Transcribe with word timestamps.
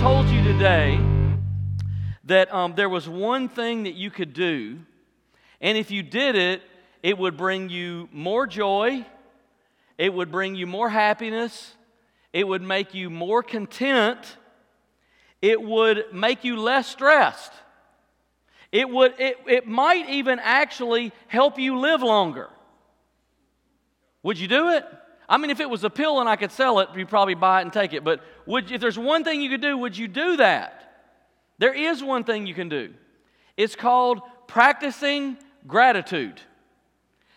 told 0.00 0.30
you 0.30 0.42
today 0.42 0.98
that 2.24 2.50
um, 2.54 2.74
there 2.74 2.88
was 2.88 3.06
one 3.06 3.50
thing 3.50 3.82
that 3.82 3.92
you 3.92 4.10
could 4.10 4.32
do, 4.32 4.78
and 5.60 5.76
if 5.76 5.90
you 5.90 6.02
did 6.02 6.36
it, 6.36 6.62
it 7.02 7.18
would 7.18 7.36
bring 7.36 7.68
you 7.68 8.08
more 8.10 8.46
joy, 8.46 9.04
it 9.98 10.14
would 10.14 10.32
bring 10.32 10.54
you 10.54 10.66
more 10.66 10.88
happiness, 10.88 11.74
it 12.32 12.48
would 12.48 12.62
make 12.62 12.94
you 12.94 13.10
more 13.10 13.42
content, 13.42 14.38
it 15.42 15.60
would 15.60 16.06
make 16.14 16.44
you 16.44 16.56
less 16.56 16.86
stressed. 16.86 17.52
It, 18.72 18.88
would, 18.88 19.12
it, 19.18 19.36
it 19.46 19.66
might 19.66 20.08
even 20.08 20.38
actually 20.38 21.12
help 21.28 21.58
you 21.58 21.78
live 21.78 22.00
longer. 22.00 22.48
Would 24.22 24.38
you 24.38 24.48
do 24.48 24.70
it? 24.70 24.86
I 25.30 25.36
mean, 25.36 25.50
if 25.50 25.60
it 25.60 25.70
was 25.70 25.84
a 25.84 25.90
pill 25.90 26.18
and 26.18 26.28
I 26.28 26.34
could 26.34 26.50
sell 26.50 26.80
it, 26.80 26.88
you'd 26.96 27.08
probably 27.08 27.34
buy 27.34 27.60
it 27.60 27.62
and 27.62 27.72
take 27.72 27.92
it. 27.92 28.02
But 28.02 28.20
would, 28.46 28.72
if 28.72 28.80
there's 28.80 28.98
one 28.98 29.22
thing 29.22 29.40
you 29.40 29.48
could 29.48 29.60
do, 29.60 29.78
would 29.78 29.96
you 29.96 30.08
do 30.08 30.36
that? 30.38 31.06
There 31.58 31.72
is 31.72 32.02
one 32.02 32.24
thing 32.24 32.48
you 32.48 32.54
can 32.54 32.68
do. 32.68 32.92
It's 33.56 33.76
called 33.76 34.22
practicing 34.48 35.38
gratitude. 35.68 36.40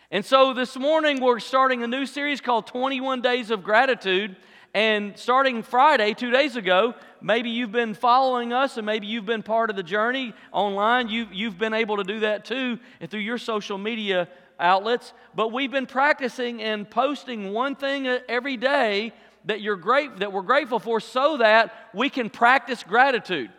And 0.10 0.26
so 0.26 0.56
this 0.56 0.76
morning 0.76 1.22
we're 1.22 1.40
starting 1.40 1.84
a 1.84 1.88
new 1.88 2.08
series 2.08 2.42
called 2.42 2.66
21 2.66 3.22
Days 3.22 3.52
of 3.52 3.64
Gratitude. 3.64 4.38
And 4.74 5.16
starting 5.16 5.62
Friday, 5.62 6.16
two 6.16 6.32
days 6.32 6.56
ago, 6.56 6.96
maybe 7.22 7.52
you've 7.52 7.72
been 7.72 7.94
following 7.94 8.54
us 8.54 8.78
and 8.78 8.88
maybe 8.88 9.06
you've 9.06 9.28
been 9.28 9.44
part 9.44 9.70
of 9.70 9.76
the 9.76 9.84
journey 9.84 10.34
online. 10.52 11.10
You, 11.10 11.28
you've 11.32 11.60
been 11.60 11.76
able 11.76 11.98
to 11.98 12.04
do 12.04 12.22
that 12.22 12.44
too 12.44 12.80
and 13.00 13.12
through 13.12 13.20
your 13.20 13.38
social 13.38 13.78
media 13.78 14.28
outlets. 14.60 15.14
But 15.36 15.52
we've 15.52 15.72
been 15.72 15.86
practicing 15.86 16.62
and 16.62 16.90
posting 16.90 17.54
one 17.54 17.76
thing 17.76 18.08
every 18.08 18.58
day 18.58 19.14
that, 19.46 19.62
you're 19.62 19.76
great, 19.76 20.18
that 20.18 20.32
we're 20.32 20.42
grateful 20.42 20.80
for 20.80 21.00
so 21.00 21.38
that 21.38 21.74
we 21.94 22.10
can 22.10 22.30
practice 22.30 22.84
gratitude. 22.84 23.52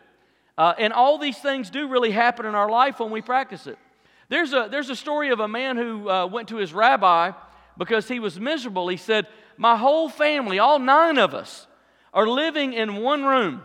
Uh, 0.56 0.73
and 0.78 0.92
all 0.92 1.19
these 1.19 1.39
things 1.39 1.70
do 1.70 1.89
really 1.89 2.11
happen 2.11 2.47
in 2.47 2.55
our 2.55 2.70
life 2.70 3.01
when 3.01 3.11
we 3.11 3.20
practice 3.20 3.67
it. 3.67 3.78
There's 4.28 4.53
a, 4.53 4.69
there's 4.70 4.89
a 4.89 4.97
story 4.97 5.31
of 5.31 5.41
a 5.41 5.48
man 5.48 5.77
who 5.77 6.09
uh, 6.09 6.27
went 6.27 6.48
to 6.48 6.56
his 6.56 6.73
rabbi 6.73 7.33
because 7.77 8.08
he 8.08 8.20
was 8.20 8.39
miserable. 8.39 8.89
He 8.89 8.97
said, 8.97 9.27
my 9.56 9.77
whole 9.77 10.08
family, 10.08 10.58
all 10.58 10.79
nine 10.79 11.19
of 11.19 11.34
us, 11.34 11.67
are 12.12 12.27
living 12.27 12.73
in 12.73 12.97
one 12.97 13.25
room, 13.25 13.62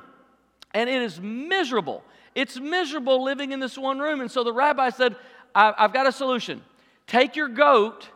and 0.73 0.89
it 0.89 1.01
is 1.01 1.19
miserable. 1.21 2.03
It's 2.35 2.59
miserable 2.59 3.23
living 3.23 3.51
in 3.51 3.59
this 3.59 3.77
one 3.77 3.99
room. 3.99 4.21
And 4.21 4.29
so 4.29 4.43
the 4.43 4.53
rabbi 4.53 4.89
said, 4.89 5.15
I've 5.53 5.93
got 5.93 6.07
a 6.07 6.11
solution. 6.11 6.61
Take 7.09 7.35
your 7.35 7.47
goat 7.47 8.07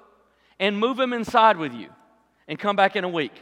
and 0.60 0.78
move 0.78 1.00
him 1.00 1.14
inside 1.14 1.58
with 1.58 1.74
you, 1.74 1.90
and 2.48 2.60
come 2.60 2.76
back 2.76 2.96
in 2.96 3.04
a 3.04 3.10
week. 3.10 3.34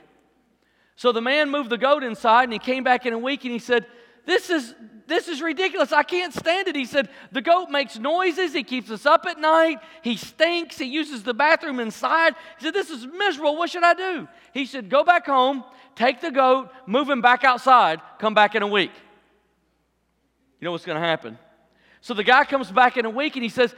So 0.95 1.11
the 1.11 1.21
man 1.21 1.49
moved 1.49 1.69
the 1.69 1.77
goat 1.77 2.03
inside, 2.03 2.45
and 2.45 2.53
he 2.53 2.59
came 2.59 2.85
back 2.85 3.05
in 3.05 3.11
a 3.11 3.19
week, 3.19 3.44
and 3.44 3.52
he 3.52 3.59
said, 3.59 3.85
this 4.25 4.49
is 4.49 4.73
this 5.07 5.27
is 5.27 5.41
ridiculous. 5.41 5.91
I 5.91 6.03
can't 6.03 6.33
stand 6.33 6.69
it. 6.69 6.75
He 6.75 6.85
said, 6.85 7.09
The 7.33 7.41
goat 7.41 7.69
makes 7.69 7.99
noises. 7.99 8.53
He 8.53 8.63
keeps 8.63 8.89
us 8.89 9.05
up 9.05 9.25
at 9.25 9.38
night. 9.38 9.79
He 10.03 10.16
stinks. 10.16 10.77
He 10.77 10.85
uses 10.85 11.23
the 11.23 11.33
bathroom 11.33 11.81
inside. 11.81 12.35
He 12.57 12.66
said, 12.66 12.73
This 12.73 12.89
is 12.89 13.05
miserable. 13.05 13.57
What 13.57 13.69
should 13.69 13.83
I 13.83 13.94
do? 13.94 14.29
He 14.53 14.66
said, 14.66 14.89
Go 14.89 15.03
back 15.03 15.25
home, 15.25 15.66
take 15.95 16.22
the 16.22 16.31
goat, 16.31 16.69
move 16.85 17.09
him 17.09 17.22
back 17.22 17.44
outside, 17.44 17.99
come 18.19 18.33
back 18.33 18.55
in 18.55 18.63
a 18.63 18.67
week. 18.67 18.91
You 20.61 20.66
know 20.66 20.72
what's 20.72 20.85
going 20.85 21.02
to 21.02 21.05
happen? 21.05 21.38
So 21.99 22.13
the 22.13 22.23
guy 22.23 22.45
comes 22.45 22.72
back 22.72 22.95
in 22.95 23.05
a 23.05 23.09
week 23.09 23.35
and 23.35 23.44
he 23.44 23.49
says, 23.49 23.75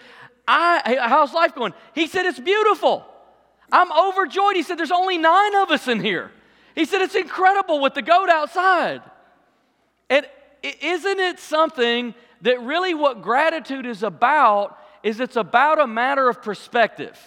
I, 0.48 0.98
How's 1.02 1.34
life 1.34 1.56
going? 1.56 1.74
He 1.94 2.08
said, 2.08 2.26
It's 2.26 2.40
beautiful. 2.40 3.06
I'm 3.72 3.92
overjoyed. 3.92 4.56
He 4.56 4.64
said, 4.64 4.78
There's 4.78 4.92
only 4.92 5.18
nine 5.18 5.56
of 5.56 5.72
us 5.72 5.88
in 5.88 6.00
here. 6.00 6.32
He 6.76 6.86
said, 6.86 7.02
It's 7.02 7.16
incredible 7.16 7.82
with 7.82 7.94
the 7.94 8.02
goat 8.02 8.30
outside. 8.30 9.02
And 10.10 10.28
isn't 10.62 11.20
it 11.20 11.40
something 11.40 12.14
that 12.42 12.62
really 12.62 12.94
what 12.94 13.22
gratitude 13.22 13.86
is 13.86 14.04
about 14.04 14.78
is 15.02 15.20
it's 15.20 15.36
about 15.36 15.80
a 15.80 15.88
matter 15.88 16.30
of 16.30 16.42
perspective. 16.42 17.20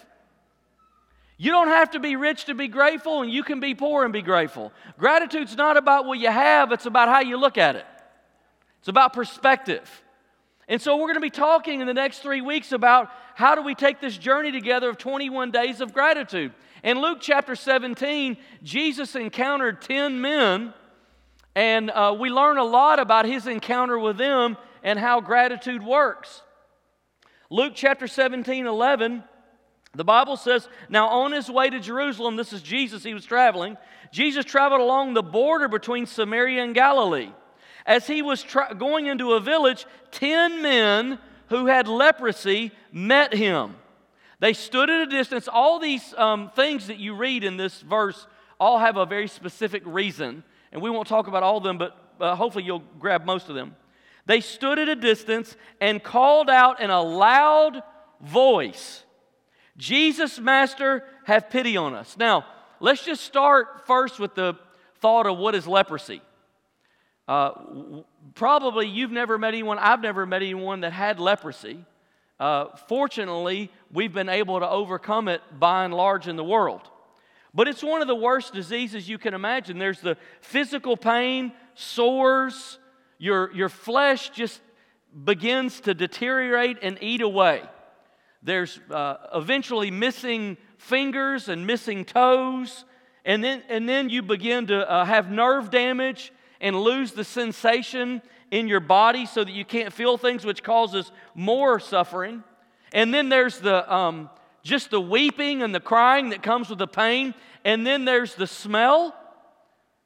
You 1.39 1.51
don't 1.51 1.69
have 1.69 1.91
to 1.91 2.01
be 2.01 2.17
rich 2.17 2.47
to 2.47 2.55
be 2.55 2.69
grateful, 2.69 3.23
and 3.23 3.31
you 3.31 3.43
can 3.43 3.61
be 3.61 3.75
poor 3.75 4.05
and 4.05 4.13
be 4.13 4.23
grateful. 4.23 4.73
Gratitude's 4.99 5.55
not 5.55 5.77
about 5.77 6.07
what 6.07 6.19
you 6.19 6.31
have, 6.31 6.73
it's 6.73 6.87
about 6.87 7.09
how 7.09 7.21
you 7.21 7.37
look 7.37 7.59
at 7.59 7.77
it. 7.77 7.85
It's 8.81 8.89
about 8.89 9.13
perspective. 9.13 10.03
And 10.69 10.83
so, 10.83 10.97
we're 10.97 11.07
going 11.07 11.15
to 11.15 11.21
be 11.21 11.31
talking 11.31 11.81
in 11.81 11.87
the 11.87 11.95
next 11.95 12.19
three 12.19 12.41
weeks 12.41 12.73
about 12.73 13.11
how 13.35 13.55
do 13.55 13.63
we 13.63 13.75
take 13.75 14.01
this 14.01 14.17
journey 14.19 14.51
together 14.51 14.89
of 14.89 14.99
21 14.99 15.51
days 15.51 15.81
of 15.81 15.93
gratitude. 15.93 16.53
In 16.83 17.01
Luke 17.01 17.19
chapter 17.21 17.55
17, 17.55 18.37
Jesus 18.63 19.15
encountered 19.15 19.81
10 19.81 20.21
men 20.21 20.75
and 21.57 21.91
uh, 21.91 22.15
we 22.17 22.29
learn 22.29 22.59
a 22.59 22.65
lot 22.65 22.99
about 22.99 23.25
his 23.25 23.47
encounter 23.47 23.99
with 23.99 24.19
them 24.19 24.59
and 24.83 24.99
how 24.99 25.23
gratitude 25.23 25.83
works. 25.83 26.43
Luke 27.49 27.73
chapter 27.75 28.07
17, 28.07 28.67
11, 28.67 29.25
the 29.95 30.05
Bible 30.05 30.37
says, 30.37 30.69
Now 30.91 31.09
on 31.09 31.33
his 31.33 31.51
way 31.51 31.71
to 31.71 31.81
Jerusalem, 31.81 32.37
this 32.37 32.53
is 32.53 32.61
Jesus, 32.61 33.03
he 33.03 33.15
was 33.15 33.25
traveling. 33.25 33.79
Jesus 34.13 34.45
traveled 34.45 34.83
along 34.83 35.15
the 35.15 35.23
border 35.23 35.67
between 35.67 36.05
Samaria 36.05 36.63
and 36.63 36.75
Galilee. 36.75 37.31
As 37.87 38.07
he 38.07 38.21
was 38.21 38.45
going 38.79 39.07
into 39.07 39.35
a 39.35 39.41
village, 39.41 39.87
10 40.11 40.61
men 40.61 41.19
who 41.49 41.67
had 41.67 41.87
leprosy 41.87 42.73
met 42.93 43.33
him. 43.33 43.77
They 44.41 44.53
stood 44.53 44.91
at 44.91 45.03
a 45.03 45.07
distance. 45.07 45.49
All 45.49 45.79
these 45.79 46.13
um, 46.17 46.51
things 46.51 46.89
that 46.89 46.99
you 46.99 47.15
read 47.15 47.45
in 47.45 47.57
this 47.57 47.81
verse 47.81 48.27
all 48.59 48.79
have 48.79 48.97
a 48.97 49.07
very 49.07 49.29
specific 49.29 49.83
reason. 49.87 50.43
And 50.73 50.83
we 50.83 50.91
won't 50.91 51.09
talk 51.09 51.29
about 51.29 51.43
all 51.43 51.59
of 51.59 51.63
them, 51.63 51.79
but 51.79 51.97
uh, 52.21 52.35
hopefully 52.35 52.65
you'll 52.65 52.83
grab 52.99 53.25
most 53.25 53.49
of 53.49 53.55
them. 53.55 53.77
They 54.27 54.41
stood 54.41 54.79
at 54.79 54.89
a 54.89 54.97
distance 54.97 55.57
and 55.81 56.03
called 56.03 56.51
out 56.51 56.81
in 56.81 56.91
a 56.91 57.01
loud 57.01 57.83
voice, 58.21 59.05
Jesus, 59.77 60.39
Master, 60.39 61.05
have 61.25 61.51
pity 61.51 61.77
on 61.77 61.95
us. 61.95 62.17
Now, 62.17 62.47
let's 62.81 63.05
just 63.05 63.23
start 63.23 63.87
first 63.87 64.19
with 64.19 64.35
the 64.35 64.55
thought 65.01 65.27
of 65.27 65.39
what 65.39 65.55
is 65.55 65.67
leprosy. 65.67 66.23
Uh, 67.29 67.53
probably 68.35 68.87
you've 68.87 69.11
never 69.11 69.39
met 69.39 69.49
anyone, 69.49 69.79
I've 69.79 70.01
never 70.01 70.27
met 70.27 70.43
anyone 70.43 70.81
that 70.81 70.93
had 70.93 71.19
leprosy. 71.19 71.85
Uh, 72.39 72.67
fortunately, 72.89 73.71
we've 73.93 74.13
been 74.13 74.29
able 74.29 74.61
to 74.61 74.69
overcome 74.69 75.29
it 75.29 75.41
by 75.59 75.85
and 75.85 75.95
large 75.95 76.29
in 76.29 76.37
the 76.37 76.45
world. 76.45 76.83
But 77.55 77.69
it's 77.69 77.83
one 77.83 78.03
of 78.03 78.09
the 78.09 78.15
worst 78.15 78.53
diseases 78.53 79.09
you 79.09 79.19
can 79.19 79.33
imagine. 79.33 79.79
There's 79.79 80.01
the 80.01 80.19
physical 80.43 80.97
pain, 80.97 81.53
sores, 81.75 82.79
your, 83.19 83.53
your 83.55 83.71
flesh 83.71 84.31
just 84.31 84.61
begins 85.25 85.81
to 85.81 85.95
deteriorate 85.95 86.79
and 86.83 86.99
eat 87.01 87.23
away. 87.23 87.63
There's 88.43 88.79
uh, 88.91 89.17
eventually 89.35 89.91
missing 89.91 90.59
fingers 90.77 91.49
and 91.49 91.67
missing 91.67 92.05
toes. 92.05 92.85
And 93.25 93.43
then, 93.43 93.63
and 93.69 93.89
then 93.89 94.11
you 94.11 94.23
begin 94.23 94.67
to 94.67 94.89
uh, 94.89 95.05
have 95.07 95.31
nerve 95.31 95.71
damage 95.71 96.33
and 96.67 96.81
lose 96.81 97.13
the 97.13 97.23
sensation 97.23 98.21
in 98.51 98.67
your 98.67 98.81
body 98.81 99.25
so 99.25 99.45
that 99.45 99.53
you 99.53 99.65
can't 99.65 99.93
feel 99.93 100.19
things, 100.19 100.45
which 100.45 100.65
causes 100.65 101.13
more 101.33 101.79
suffering. 101.79 102.43
And 102.93 103.15
then 103.15 103.29
there's 103.29 103.61
the, 103.61 103.93
um, 103.93 104.29
just 104.65 104.91
the 104.91 105.01
weeping 105.01 105.63
and 105.63 105.73
the 105.73 105.79
crying 105.79 106.31
that 106.31 106.43
comes 106.43 106.69
with 106.69 106.81
the 106.81 106.89
pain, 106.89 107.35
and 107.65 107.87
then 107.87 108.05
there's 108.05 108.35
the 108.35 108.49
smell. 108.49 109.15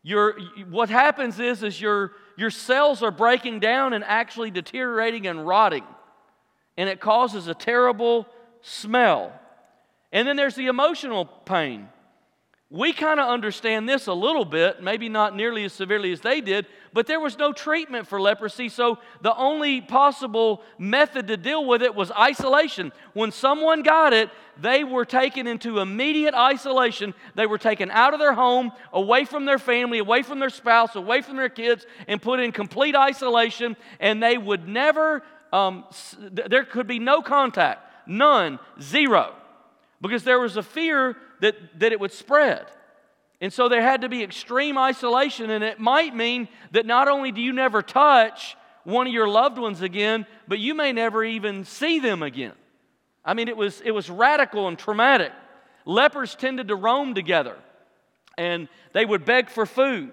Your, 0.03 0.39
what 0.69 0.91
happens 0.91 1.41
is, 1.41 1.63
is 1.63 1.81
your, 1.81 2.13
your 2.37 2.51
cells 2.51 3.03
are 3.03 3.11
breaking 3.11 3.61
down 3.61 3.95
and 3.95 4.05
actually 4.05 4.51
deteriorating 4.51 5.27
and 5.27 5.47
rotting, 5.47 5.85
and 6.77 6.91
it 6.91 7.01
causes 7.01 7.49
a 7.49 7.55
terrible 7.55 8.27
smell. 8.61 9.33
And 10.13 10.29
then 10.29 10.37
there's 10.37 10.57
the 10.57 10.67
emotional 10.67 11.25
pain. 11.25 11.89
We 12.73 12.93
kind 12.93 13.19
of 13.19 13.29
understand 13.29 13.89
this 13.89 14.07
a 14.07 14.13
little 14.13 14.45
bit, 14.45 14.81
maybe 14.81 15.09
not 15.09 15.35
nearly 15.35 15.65
as 15.65 15.73
severely 15.73 16.13
as 16.13 16.21
they 16.21 16.41
did, 16.41 16.67
but 16.93 17.09
there 17.09 17.19
was 17.19 17.37
no 17.37 17.53
treatment 17.53 18.07
for 18.07 18.21
leprosy, 18.21 18.69
so 18.69 18.99
the 19.23 19.35
only 19.35 19.81
possible 19.81 20.63
method 20.79 21.27
to 21.27 21.37
deal 21.37 21.67
with 21.67 21.83
it 21.83 21.97
was 21.97 22.13
isolation. 22.13 22.93
When 23.13 23.33
someone 23.33 23.83
got 23.83 24.13
it, 24.13 24.31
they 24.57 24.85
were 24.85 25.05
taken 25.05 25.49
into 25.49 25.81
immediate 25.81 26.35
isolation. 26.35 27.13
They 27.35 27.47
were 27.47 27.59
taken 27.59 27.91
out 27.91 28.15
of 28.15 28.21
their 28.21 28.35
home, 28.35 28.71
away 28.93 29.25
from 29.25 29.47
their 29.47 29.59
family, 29.59 29.99
away 29.99 30.23
from 30.23 30.39
their 30.39 30.51
spouse, 30.51 30.95
away 30.95 31.23
from 31.23 31.39
their 31.39 31.49
kids, 31.49 31.87
and 32.07 32.23
put 32.23 32.39
in 32.39 32.53
complete 32.53 32.95
isolation, 32.95 33.77
and 33.99 34.23
they 34.23 34.39
would 34.39 34.69
never, 34.69 35.25
um, 35.53 35.87
there 36.21 36.65
could 36.65 36.87
be 36.87 37.01
no 37.01 37.21
contact, 37.21 38.09
none, 38.09 38.61
zero, 38.81 39.35
because 40.01 40.23
there 40.23 40.39
was 40.39 40.57
a 40.57 40.63
fear 40.63 41.17
that, 41.41 41.57
that 41.79 41.93
it 41.93 42.01
would 42.01 42.13
spread. 42.13 42.67
And 43.41 43.53
so 43.53 43.69
there 43.69 43.83
had 43.83 44.03
to 44.03 44.09
be 44.09 44.23
extreme 44.23 44.77
isolation, 44.77 45.51
and 45.51 45.65
it 45.65 45.81
might 45.81 46.15
mean 46.15 46.49
that 46.73 46.85
not 46.85 47.09
only 47.09 47.33
do 47.33 47.41
you 47.41 47.53
never 47.53 47.83
touch 47.83 48.57
one 48.85 49.07
of 49.07 49.13
your 49.13 49.29
loved 49.29 49.59
ones 49.59 49.83
again, 49.83 50.27
but 50.47 50.59
you 50.59 50.75
may 50.75 50.93
never 50.93 51.25
even 51.25 51.65
see 51.65 52.01
them 52.01 52.23
again. 52.23 52.53
I 53.25 53.35
mean, 53.35 53.49
it 53.49 53.57
was, 53.57 53.81
it 53.83 53.93
was 53.93 54.11
radical 54.11 54.69
and 54.69 54.79
traumatic. 54.79 55.33
Lepers 55.85 56.35
tended 56.35 56.69
to 56.69 56.77
roam 56.77 57.15
together, 57.15 57.57
and 58.37 58.69
they 58.93 59.05
would 59.05 59.25
beg 59.25 59.49
for 59.49 59.67
food. 59.67 60.13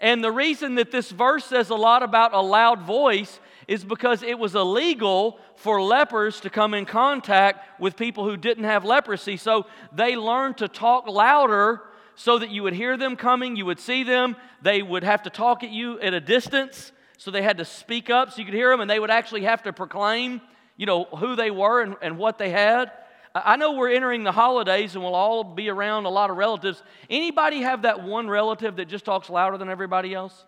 And 0.00 0.22
the 0.22 0.32
reason 0.32 0.74
that 0.76 0.90
this 0.90 1.10
verse 1.10 1.44
says 1.44 1.70
a 1.70 1.76
lot 1.76 2.02
about 2.02 2.34
a 2.34 2.40
loud 2.40 2.82
voice 2.82 3.38
is 3.68 3.84
because 3.84 4.22
it 4.22 4.38
was 4.38 4.54
illegal 4.54 5.38
for 5.56 5.82
lepers 5.82 6.40
to 6.40 6.50
come 6.50 6.74
in 6.74 6.84
contact 6.84 7.80
with 7.80 7.96
people 7.96 8.24
who 8.24 8.36
didn't 8.36 8.64
have 8.64 8.84
leprosy. 8.84 9.36
So 9.36 9.66
they 9.92 10.16
learned 10.16 10.58
to 10.58 10.68
talk 10.68 11.08
louder 11.08 11.82
so 12.14 12.38
that 12.38 12.50
you 12.50 12.62
would 12.62 12.74
hear 12.74 12.96
them 12.96 13.16
coming, 13.16 13.56
you 13.56 13.66
would 13.66 13.80
see 13.80 14.04
them. 14.04 14.36
They 14.60 14.82
would 14.82 15.04
have 15.04 15.22
to 15.22 15.30
talk 15.30 15.64
at 15.64 15.70
you 15.70 15.98
at 16.00 16.14
a 16.14 16.20
distance, 16.20 16.92
so 17.16 17.30
they 17.30 17.42
had 17.42 17.58
to 17.58 17.64
speak 17.64 18.10
up 18.10 18.30
so 18.30 18.38
you 18.38 18.44
could 18.44 18.54
hear 18.54 18.70
them, 18.70 18.80
and 18.80 18.90
they 18.90 19.00
would 19.00 19.10
actually 19.10 19.42
have 19.42 19.62
to 19.62 19.72
proclaim, 19.72 20.40
you 20.76 20.86
know, 20.86 21.04
who 21.04 21.36
they 21.36 21.50
were 21.50 21.80
and, 21.80 21.96
and 22.02 22.18
what 22.18 22.38
they 22.38 22.50
had. 22.50 22.92
I 23.34 23.56
know 23.56 23.72
we're 23.72 23.90
entering 23.90 24.24
the 24.24 24.32
holidays 24.32 24.94
and 24.94 25.02
we'll 25.02 25.14
all 25.14 25.42
be 25.42 25.70
around 25.70 26.04
a 26.04 26.10
lot 26.10 26.30
of 26.30 26.36
relatives. 26.36 26.82
Anybody 27.08 27.62
have 27.62 27.82
that 27.82 28.02
one 28.02 28.28
relative 28.28 28.76
that 28.76 28.88
just 28.88 29.06
talks 29.06 29.30
louder 29.30 29.56
than 29.56 29.70
everybody 29.70 30.12
else? 30.12 30.44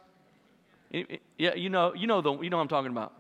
Yeah, 1.37 1.55
you 1.55 1.71
know, 1.71 1.93
you 1.95 2.07
know, 2.07 2.21
the, 2.21 2.39
you 2.39 2.51
know 2.51 2.59
what 2.59 2.63
I'm 2.63 2.69
talking 2.69 2.91
about. 2.93 3.13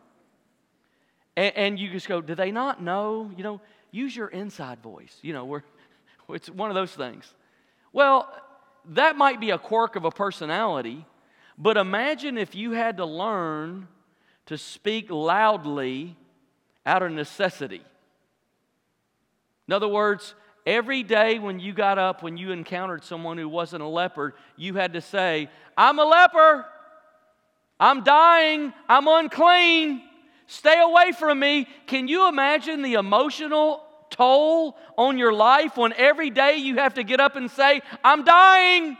And, 1.37 1.57
and 1.57 1.79
you 1.79 1.91
just 1.91 2.07
go, 2.07 2.21
do 2.21 2.35
they 2.35 2.53
not 2.53 2.81
know? 2.81 3.31
You 3.37 3.43
know, 3.43 3.61
use 3.91 4.15
your 4.15 4.29
inside 4.29 4.81
voice. 4.81 5.19
You 5.23 5.33
know, 5.33 5.45
we're, 5.45 5.63
it's 6.29 6.49
one 6.49 6.71
of 6.71 6.75
those 6.75 6.93
things. 6.93 7.33
Well, 7.93 8.33
that 8.91 9.17
might 9.17 9.41
be 9.41 9.51
a 9.51 9.59
quirk 9.59 9.97
of 9.97 10.05
a 10.05 10.11
personality, 10.11 11.05
but 11.59 11.77
imagine 11.77 12.39
if 12.39 12.55
you 12.55 12.73
had 12.73 12.99
to 12.99 13.07
learn 13.07 13.89
to 14.47 14.59
speak 14.59 15.11
loudly 15.11 16.17
out 16.87 17.03
of 17.03 17.11
necessity. 17.11 17.83
In 19.67 19.73
other 19.73 19.89
words, 19.89 20.35
every 20.67 21.03
day 21.03 21.39
when 21.39 21.59
you 21.59 21.73
got 21.73 21.99
up, 21.99 22.23
when 22.23 22.37
you 22.37 22.53
encountered 22.53 23.05
someone 23.05 23.39
who 23.39 23.49
wasn't 23.49 23.83
a 23.83 23.87
leopard, 23.87 24.35
you 24.57 24.75
had 24.75 24.93
to 24.93 25.01
say, 25.01 25.49
I'm 25.77 25.99
a 25.99 26.05
leper. 26.05 26.67
I'm 27.79 28.05
dying. 28.05 28.73
I'm 28.89 29.09
unclean. 29.09 30.03
Stay 30.47 30.81
away 30.81 31.13
from 31.13 31.39
me. 31.39 31.67
Can 31.87 32.09
you 32.09 32.29
imagine 32.29 32.83
the 32.83 32.95
emotional 32.95 33.83
toll 34.11 34.77
on 34.97 35.19
your 35.19 35.33
life 35.33 35.77
when 35.77 35.93
every 35.95 36.31
day 36.31 36.57
you 36.57 36.77
have 36.77 36.95
to 36.95 37.03
get 37.05 37.21
up 37.21 37.37
and 37.37 37.51
say, 37.51 37.81
I'm 38.03 38.25
dying. 38.25 38.97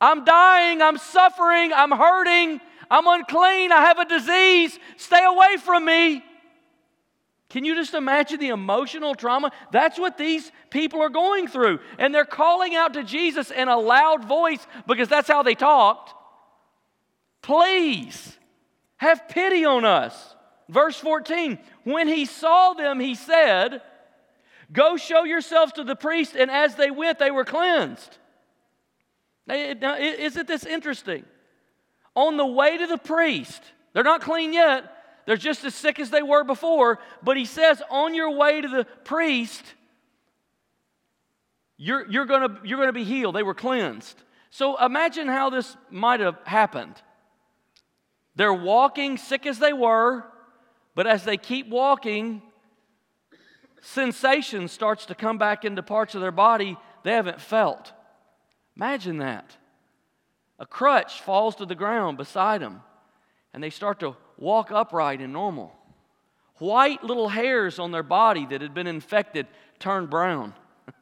I'm 0.00 0.24
dying. 0.24 0.82
I'm 0.82 0.98
suffering. 0.98 1.72
I'm 1.72 1.90
hurting. 1.90 2.60
I'm 2.90 3.06
unclean. 3.06 3.72
I 3.72 3.82
have 3.82 3.98
a 3.98 4.04
disease. 4.04 4.78
Stay 4.96 5.24
away 5.24 5.56
from 5.58 5.84
me. 5.84 6.22
Can 7.48 7.64
you 7.64 7.74
just 7.74 7.94
imagine 7.94 8.40
the 8.40 8.48
emotional 8.48 9.14
trauma? 9.14 9.52
That's 9.70 9.98
what 9.98 10.18
these 10.18 10.50
people 10.70 11.00
are 11.00 11.08
going 11.08 11.46
through. 11.46 11.78
And 11.98 12.14
they're 12.14 12.24
calling 12.24 12.74
out 12.74 12.94
to 12.94 13.04
Jesus 13.04 13.50
in 13.50 13.68
a 13.68 13.78
loud 13.78 14.24
voice 14.24 14.66
because 14.86 15.08
that's 15.08 15.28
how 15.28 15.42
they 15.42 15.54
talked. 15.54 16.12
Please 17.44 18.38
have 18.96 19.28
pity 19.28 19.66
on 19.66 19.84
us. 19.84 20.34
Verse 20.70 20.96
14 20.96 21.58
When 21.84 22.08
he 22.08 22.24
saw 22.24 22.72
them, 22.72 23.00
he 23.00 23.14
said, 23.14 23.82
Go 24.72 24.96
show 24.96 25.24
yourselves 25.24 25.74
to 25.74 25.84
the 25.84 25.94
priest. 25.94 26.36
And 26.36 26.50
as 26.50 26.74
they 26.76 26.90
went, 26.90 27.18
they 27.18 27.30
were 27.30 27.44
cleansed. 27.44 28.16
Now, 29.46 29.98
isn't 29.98 30.48
this 30.48 30.64
interesting? 30.64 31.26
On 32.14 32.38
the 32.38 32.46
way 32.46 32.78
to 32.78 32.86
the 32.86 32.96
priest, 32.96 33.62
they're 33.92 34.02
not 34.02 34.22
clean 34.22 34.54
yet, 34.54 34.90
they're 35.26 35.36
just 35.36 35.64
as 35.64 35.74
sick 35.74 36.00
as 36.00 36.08
they 36.08 36.22
were 36.22 36.44
before. 36.44 36.98
But 37.22 37.36
he 37.36 37.44
says, 37.44 37.82
on 37.90 38.14
your 38.14 38.30
way 38.30 38.62
to 38.62 38.68
the 38.68 38.86
priest, 39.04 39.62
you're, 41.76 42.10
you're 42.10 42.24
going 42.24 42.58
you're 42.64 42.78
going 42.78 42.88
to 42.88 42.94
be 42.94 43.04
healed. 43.04 43.34
They 43.34 43.42
were 43.42 43.52
cleansed. 43.52 44.16
So 44.48 44.82
imagine 44.82 45.28
how 45.28 45.50
this 45.50 45.76
might 45.90 46.20
have 46.20 46.38
happened. 46.46 46.94
They're 48.36 48.52
walking 48.52 49.16
sick 49.16 49.46
as 49.46 49.58
they 49.58 49.72
were, 49.72 50.24
but 50.94 51.06
as 51.06 51.24
they 51.24 51.36
keep 51.36 51.68
walking, 51.68 52.42
sensation 53.80 54.68
starts 54.68 55.06
to 55.06 55.14
come 55.14 55.38
back 55.38 55.64
into 55.64 55.82
parts 55.82 56.14
of 56.14 56.20
their 56.20 56.32
body 56.32 56.76
they 57.02 57.12
haven't 57.12 57.40
felt. 57.40 57.92
Imagine 58.76 59.18
that. 59.18 59.56
A 60.58 60.66
crutch 60.66 61.20
falls 61.20 61.56
to 61.56 61.66
the 61.66 61.74
ground 61.74 62.16
beside 62.16 62.60
them, 62.60 62.82
and 63.52 63.62
they 63.62 63.70
start 63.70 64.00
to 64.00 64.16
walk 64.38 64.72
upright 64.72 65.20
and 65.20 65.32
normal. 65.32 65.76
White 66.58 67.02
little 67.04 67.28
hairs 67.28 67.78
on 67.78 67.90
their 67.90 68.02
body 68.02 68.46
that 68.46 68.60
had 68.60 68.74
been 68.74 68.86
infected 68.86 69.46
turn 69.78 70.06
brown. 70.06 70.54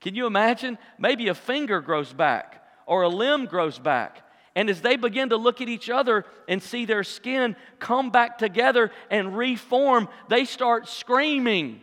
Can 0.00 0.14
you 0.14 0.26
imagine? 0.26 0.78
Maybe 0.98 1.28
a 1.28 1.34
finger 1.34 1.80
grows 1.80 2.12
back 2.12 2.64
or 2.86 3.02
a 3.02 3.08
limb 3.08 3.46
grows 3.46 3.78
back. 3.78 4.22
And 4.56 4.70
as 4.70 4.80
they 4.80 4.96
begin 4.96 5.28
to 5.28 5.36
look 5.36 5.60
at 5.60 5.68
each 5.68 5.90
other 5.90 6.24
and 6.48 6.62
see 6.62 6.86
their 6.86 7.04
skin 7.04 7.54
come 7.78 8.10
back 8.10 8.38
together 8.38 8.90
and 9.10 9.36
reform, 9.36 10.08
they 10.28 10.46
start 10.46 10.88
screaming 10.88 11.82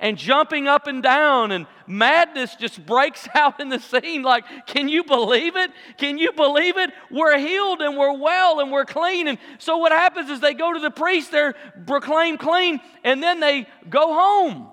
and 0.00 0.16
jumping 0.16 0.66
up 0.66 0.86
and 0.86 1.02
down, 1.02 1.52
and 1.52 1.66
madness 1.86 2.54
just 2.56 2.84
breaks 2.84 3.28
out 3.34 3.60
in 3.60 3.68
the 3.68 3.78
scene. 3.78 4.22
Like, 4.22 4.66
can 4.66 4.88
you 4.88 5.04
believe 5.04 5.56
it? 5.56 5.70
Can 5.98 6.18
you 6.18 6.32
believe 6.32 6.76
it? 6.78 6.90
We're 7.10 7.38
healed 7.38 7.80
and 7.80 7.96
we're 7.96 8.16
well 8.16 8.60
and 8.60 8.72
we're 8.72 8.84
clean. 8.84 9.28
And 9.28 9.38
so, 9.58 9.76
what 9.76 9.92
happens 9.92 10.30
is 10.30 10.40
they 10.40 10.54
go 10.54 10.72
to 10.72 10.80
the 10.80 10.90
priest, 10.90 11.30
they're 11.30 11.54
proclaimed 11.86 12.38
clean, 12.38 12.80
and 13.04 13.22
then 13.22 13.40
they 13.40 13.66
go 13.88 14.14
home. 14.14 14.68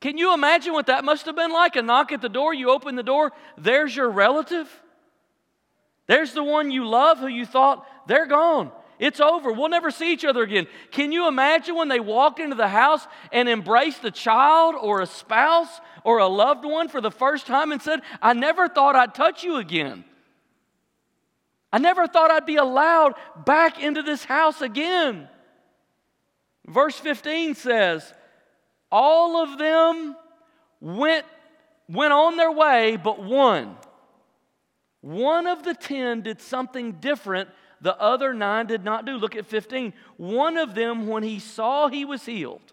Can 0.00 0.16
you 0.16 0.32
imagine 0.32 0.74
what 0.74 0.86
that 0.86 1.04
must 1.04 1.26
have 1.26 1.34
been 1.34 1.52
like? 1.52 1.76
A 1.76 1.82
knock 1.82 2.12
at 2.12 2.20
the 2.20 2.28
door, 2.28 2.54
you 2.54 2.70
open 2.70 2.94
the 2.94 3.02
door, 3.02 3.32
there's 3.56 3.96
your 3.96 4.10
relative. 4.10 4.68
There's 6.08 6.32
the 6.32 6.42
one 6.42 6.70
you 6.70 6.88
love 6.88 7.18
who 7.18 7.28
you 7.28 7.46
thought 7.46 7.86
they're 8.08 8.26
gone. 8.26 8.72
It's 8.98 9.20
over. 9.20 9.52
We'll 9.52 9.68
never 9.68 9.92
see 9.92 10.12
each 10.12 10.24
other 10.24 10.42
again. 10.42 10.66
Can 10.90 11.12
you 11.12 11.28
imagine 11.28 11.76
when 11.76 11.88
they 11.88 12.00
walked 12.00 12.40
into 12.40 12.56
the 12.56 12.66
house 12.66 13.06
and 13.30 13.48
embraced 13.48 14.04
a 14.04 14.10
child 14.10 14.74
or 14.74 15.00
a 15.00 15.06
spouse 15.06 15.80
or 16.02 16.18
a 16.18 16.26
loved 16.26 16.64
one 16.64 16.88
for 16.88 17.00
the 17.00 17.10
first 17.10 17.46
time 17.46 17.70
and 17.70 17.80
said, 17.80 18.00
I 18.20 18.32
never 18.32 18.68
thought 18.68 18.96
I'd 18.96 19.14
touch 19.14 19.44
you 19.44 19.56
again? 19.56 20.04
I 21.72 21.78
never 21.78 22.06
thought 22.08 22.30
I'd 22.30 22.46
be 22.46 22.56
allowed 22.56 23.14
back 23.44 23.80
into 23.80 24.02
this 24.02 24.24
house 24.24 24.62
again. 24.62 25.28
Verse 26.66 26.98
15 26.98 27.54
says, 27.54 28.12
All 28.90 29.42
of 29.42 29.58
them 29.58 30.16
went, 30.80 31.26
went 31.88 32.12
on 32.12 32.36
their 32.36 32.50
way, 32.50 32.96
but 32.96 33.22
one. 33.22 33.76
One 35.00 35.46
of 35.46 35.62
the 35.62 35.74
ten 35.74 36.22
did 36.22 36.40
something 36.40 36.92
different 36.92 37.48
the 37.80 37.98
other 38.00 38.34
nine 38.34 38.66
did 38.66 38.84
not 38.84 39.04
do. 39.04 39.16
Look 39.16 39.36
at 39.36 39.46
15. 39.46 39.92
One 40.16 40.56
of 40.56 40.74
them, 40.74 41.06
when 41.06 41.22
he 41.22 41.38
saw 41.38 41.88
he 41.88 42.04
was 42.04 42.24
healed, 42.26 42.72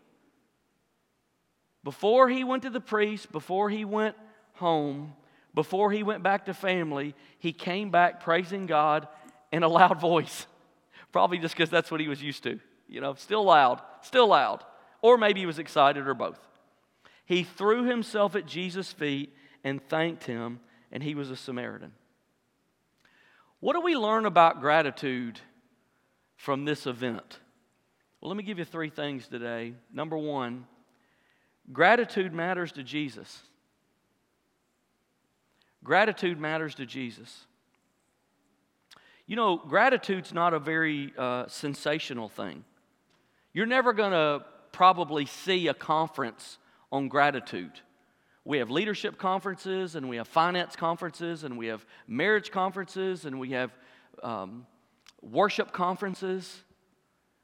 before 1.84 2.30
he 2.30 2.44
went 2.44 2.64
to 2.64 2.72
the 2.72 2.82
priest, 2.82 3.32
before 3.32 3.70
he 3.70 3.86
went 3.86 4.16
home, 4.54 5.14
before 5.54 5.92
he 5.92 6.02
went 6.02 6.24
back 6.24 6.46
to 6.46 6.54
family, 6.54 7.14
he 7.38 7.54
came 7.54 7.92
back 7.92 8.24
praising 8.24 8.66
God 8.66 9.08
in 9.52 9.64
a 9.64 9.68
loud 9.68 10.00
voice. 10.02 10.48
Probably 11.12 11.38
just 11.38 11.56
because 11.56 11.70
that's 11.70 11.92
what 11.92 12.02
he 12.02 12.08
was 12.08 12.22
used 12.22 12.44
to. 12.44 12.60
You 12.88 13.02
know, 13.02 13.14
still 13.14 13.44
loud, 13.44 13.82
still 14.02 14.28
loud. 14.28 14.64
Or 15.02 15.18
maybe 15.18 15.42
he 15.42 15.46
was 15.46 15.60
excited 15.60 16.08
or 16.08 16.14
both. 16.14 16.40
He 17.26 17.44
threw 17.44 17.84
himself 17.84 18.36
at 18.36 18.48
Jesus' 18.48 18.92
feet 18.92 19.34
and 19.64 19.88
thanked 19.88 20.26
him, 20.26 20.60
and 20.92 21.02
he 21.02 21.16
was 21.16 21.30
a 21.30 21.36
Samaritan. 21.36 21.92
What 23.66 23.74
do 23.74 23.82
we 23.82 23.98
learn 23.98 24.28
about 24.28 24.62
gratitude 24.62 25.40
from 26.36 26.66
this 26.66 26.86
event? 26.86 27.40
Well, 28.22 28.30
let 28.30 28.38
me 28.38 28.44
give 28.44 28.60
you 28.60 28.64
three 28.64 28.92
things 28.92 29.28
today. 29.28 29.74
Number 29.92 30.16
one, 30.16 30.68
gratitude 31.74 32.32
matters 32.32 32.72
to 32.74 32.84
Jesus. 32.84 33.42
Gratitude 35.84 36.40
matters 36.40 36.76
to 36.76 36.86
Jesus. 36.86 37.48
You 39.26 39.36
know, 39.36 39.58
gratitude's 39.58 40.32
not 40.32 40.54
a 40.54 40.60
very 40.60 41.12
uh, 41.18 41.48
sensational 41.48 42.30
thing. 42.30 42.64
You're 43.52 43.66
never 43.66 43.94
going 43.94 44.12
to 44.12 44.46
probably 44.74 45.26
see 45.26 45.70
a 45.70 45.74
conference 45.74 46.60
on 46.92 47.08
gratitude. 47.08 47.72
We 48.46 48.60
have 48.60 48.70
leadership 48.70 49.18
conferences, 49.18 49.96
and 49.96 50.08
we 50.08 50.18
have 50.18 50.28
finance 50.28 50.76
conferences, 50.76 51.44
and 51.44 51.58
we 51.58 51.66
have 51.68 51.84
marriage 52.08 52.52
conferences, 52.52 53.26
and 53.26 53.40
we 53.40 53.50
have 53.52 53.72
um, 54.22 54.68
worship 55.24 55.72
conferences. 55.72 56.64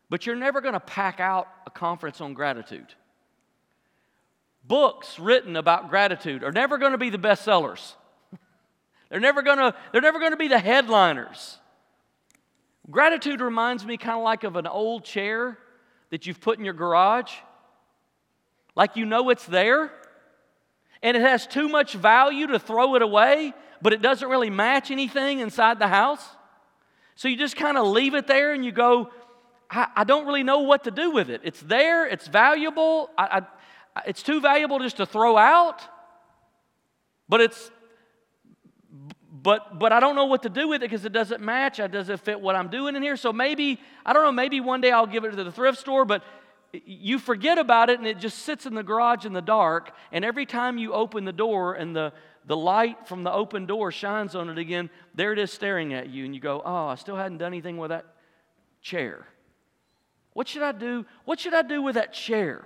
But 0.09 0.27
you're 0.27 0.35
never 0.35 0.61
going 0.61 0.75
to 0.75 0.79
pack 0.79 1.19
out 1.19 1.47
a 1.65 1.71
conference 1.71 2.21
on 2.21 2.35
gratitude. 2.35 2.93
Books 4.63 5.17
written 5.17 5.55
about 5.55 5.89
gratitude 5.89 6.43
are 6.43 6.51
never 6.51 6.77
going 6.77 6.91
to 6.91 6.99
be 6.99 7.09
the 7.09 7.17
best 7.17 7.43
sellers. 7.43 7.95
they're 9.09 9.19
never 9.19 9.41
going 9.41 9.57
to 9.57 9.75
they're 9.91 10.01
never 10.01 10.19
going 10.19 10.31
to 10.31 10.37
be 10.37 10.49
the 10.49 10.59
headliners. 10.59 11.57
Gratitude 12.91 13.41
reminds 13.41 13.85
me 13.85 13.97
kind 13.97 14.17
of 14.17 14.23
like 14.23 14.43
of 14.43 14.55
an 14.55 14.67
old 14.67 15.03
chair 15.03 15.57
that 16.11 16.27
you've 16.27 16.41
put 16.41 16.59
in 16.59 16.65
your 16.65 16.75
garage. 16.75 17.31
Like 18.75 18.95
you 18.95 19.05
know 19.05 19.29
it's 19.29 19.45
there, 19.45 19.91
and 21.03 21.17
it 21.17 21.21
has 21.21 21.47
too 21.47 21.67
much 21.67 21.93
value 21.93 22.47
to 22.47 22.59
throw 22.59 22.95
it 22.95 23.01
away, 23.01 23.53
but 23.81 23.93
it 23.93 24.01
doesn't 24.01 24.29
really 24.29 24.49
match 24.49 24.91
anything 24.91 25.39
inside 25.39 25.79
the 25.79 25.87
house. 25.87 26.23
So 27.15 27.27
you 27.27 27.37
just 27.37 27.55
kind 27.55 27.77
of 27.77 27.87
leave 27.87 28.13
it 28.13 28.27
there 28.27 28.53
and 28.53 28.63
you 28.63 28.71
go, 28.71 29.09
I, 29.69 29.87
I, 29.97 30.03
don't 30.03 30.25
really 30.25 30.43
know 30.43 30.59
what 30.59 30.83
to 30.83 30.91
do 30.91 31.11
with 31.11 31.29
it. 31.29 31.41
It's 31.43 31.61
there, 31.61 32.05
it's 32.05 32.27
valuable. 32.27 33.09
I, 33.17 33.43
I, 33.95 34.01
it's 34.05 34.23
too 34.23 34.41
valuable 34.41 34.79
just 34.79 34.97
to 34.97 35.05
throw 35.05 35.37
out, 35.37 35.81
but 37.27 37.41
it's 37.41 37.71
but 39.43 39.79
but 39.79 39.91
I 39.91 39.99
don't 39.99 40.15
know 40.15 40.25
what 40.25 40.43
to 40.43 40.49
do 40.49 40.67
with 40.67 40.83
it 40.83 40.89
because 40.89 41.05
it 41.05 41.13
doesn't 41.13 41.41
match. 41.41 41.79
It 41.79 41.91
doesn't 41.91 42.19
fit 42.19 42.39
what 42.39 42.55
I'm 42.55 42.67
doing 42.67 42.95
in 42.95 43.01
here. 43.01 43.17
So 43.17 43.33
maybe 43.33 43.79
I 44.05 44.13
don't 44.13 44.23
know. 44.23 44.31
Maybe 44.31 44.59
one 44.59 44.81
day 44.81 44.91
I'll 44.91 45.07
give 45.07 45.23
it 45.23 45.31
to 45.31 45.43
the 45.43 45.51
thrift 45.51 45.79
store, 45.79 46.05
but 46.05 46.23
you 46.73 47.19
forget 47.19 47.57
about 47.57 47.89
it 47.89 47.99
and 47.99 48.07
it 48.07 48.17
just 48.17 48.39
sits 48.39 48.65
in 48.65 48.73
the 48.73 48.83
garage 48.83 49.25
in 49.25 49.33
the 49.33 49.41
dark. 49.41 49.93
And 50.11 50.23
every 50.23 50.45
time 50.45 50.77
you 50.77 50.93
open 50.93 51.25
the 51.25 51.33
door 51.33 51.73
and 51.73 51.95
the 51.95 52.13
the 52.45 52.57
light 52.57 53.07
from 53.07 53.23
the 53.23 53.31
open 53.31 53.67
door 53.67 53.91
shines 53.91 54.35
on 54.35 54.49
it 54.49 54.57
again, 54.57 54.89
there 55.13 55.31
it 55.31 55.39
is 55.39 55.51
staring 55.51 55.93
at 55.93 56.09
you, 56.09 56.25
and 56.25 56.33
you 56.33 56.41
go, 56.41 56.61
"Oh, 56.65 56.87
I 56.87 56.95
still 56.95 57.15
hadn't 57.15 57.37
done 57.37 57.53
anything 57.53 57.77
with 57.77 57.89
that 57.89 58.05
chair. 58.81 59.27
What 60.33 60.47
should 60.47 60.63
I 60.63 60.71
do? 60.71 61.05
What 61.25 61.39
should 61.39 61.53
I 61.53 61.61
do 61.61 61.81
with 61.81 61.95
that 61.95 62.13
chair?" 62.13 62.65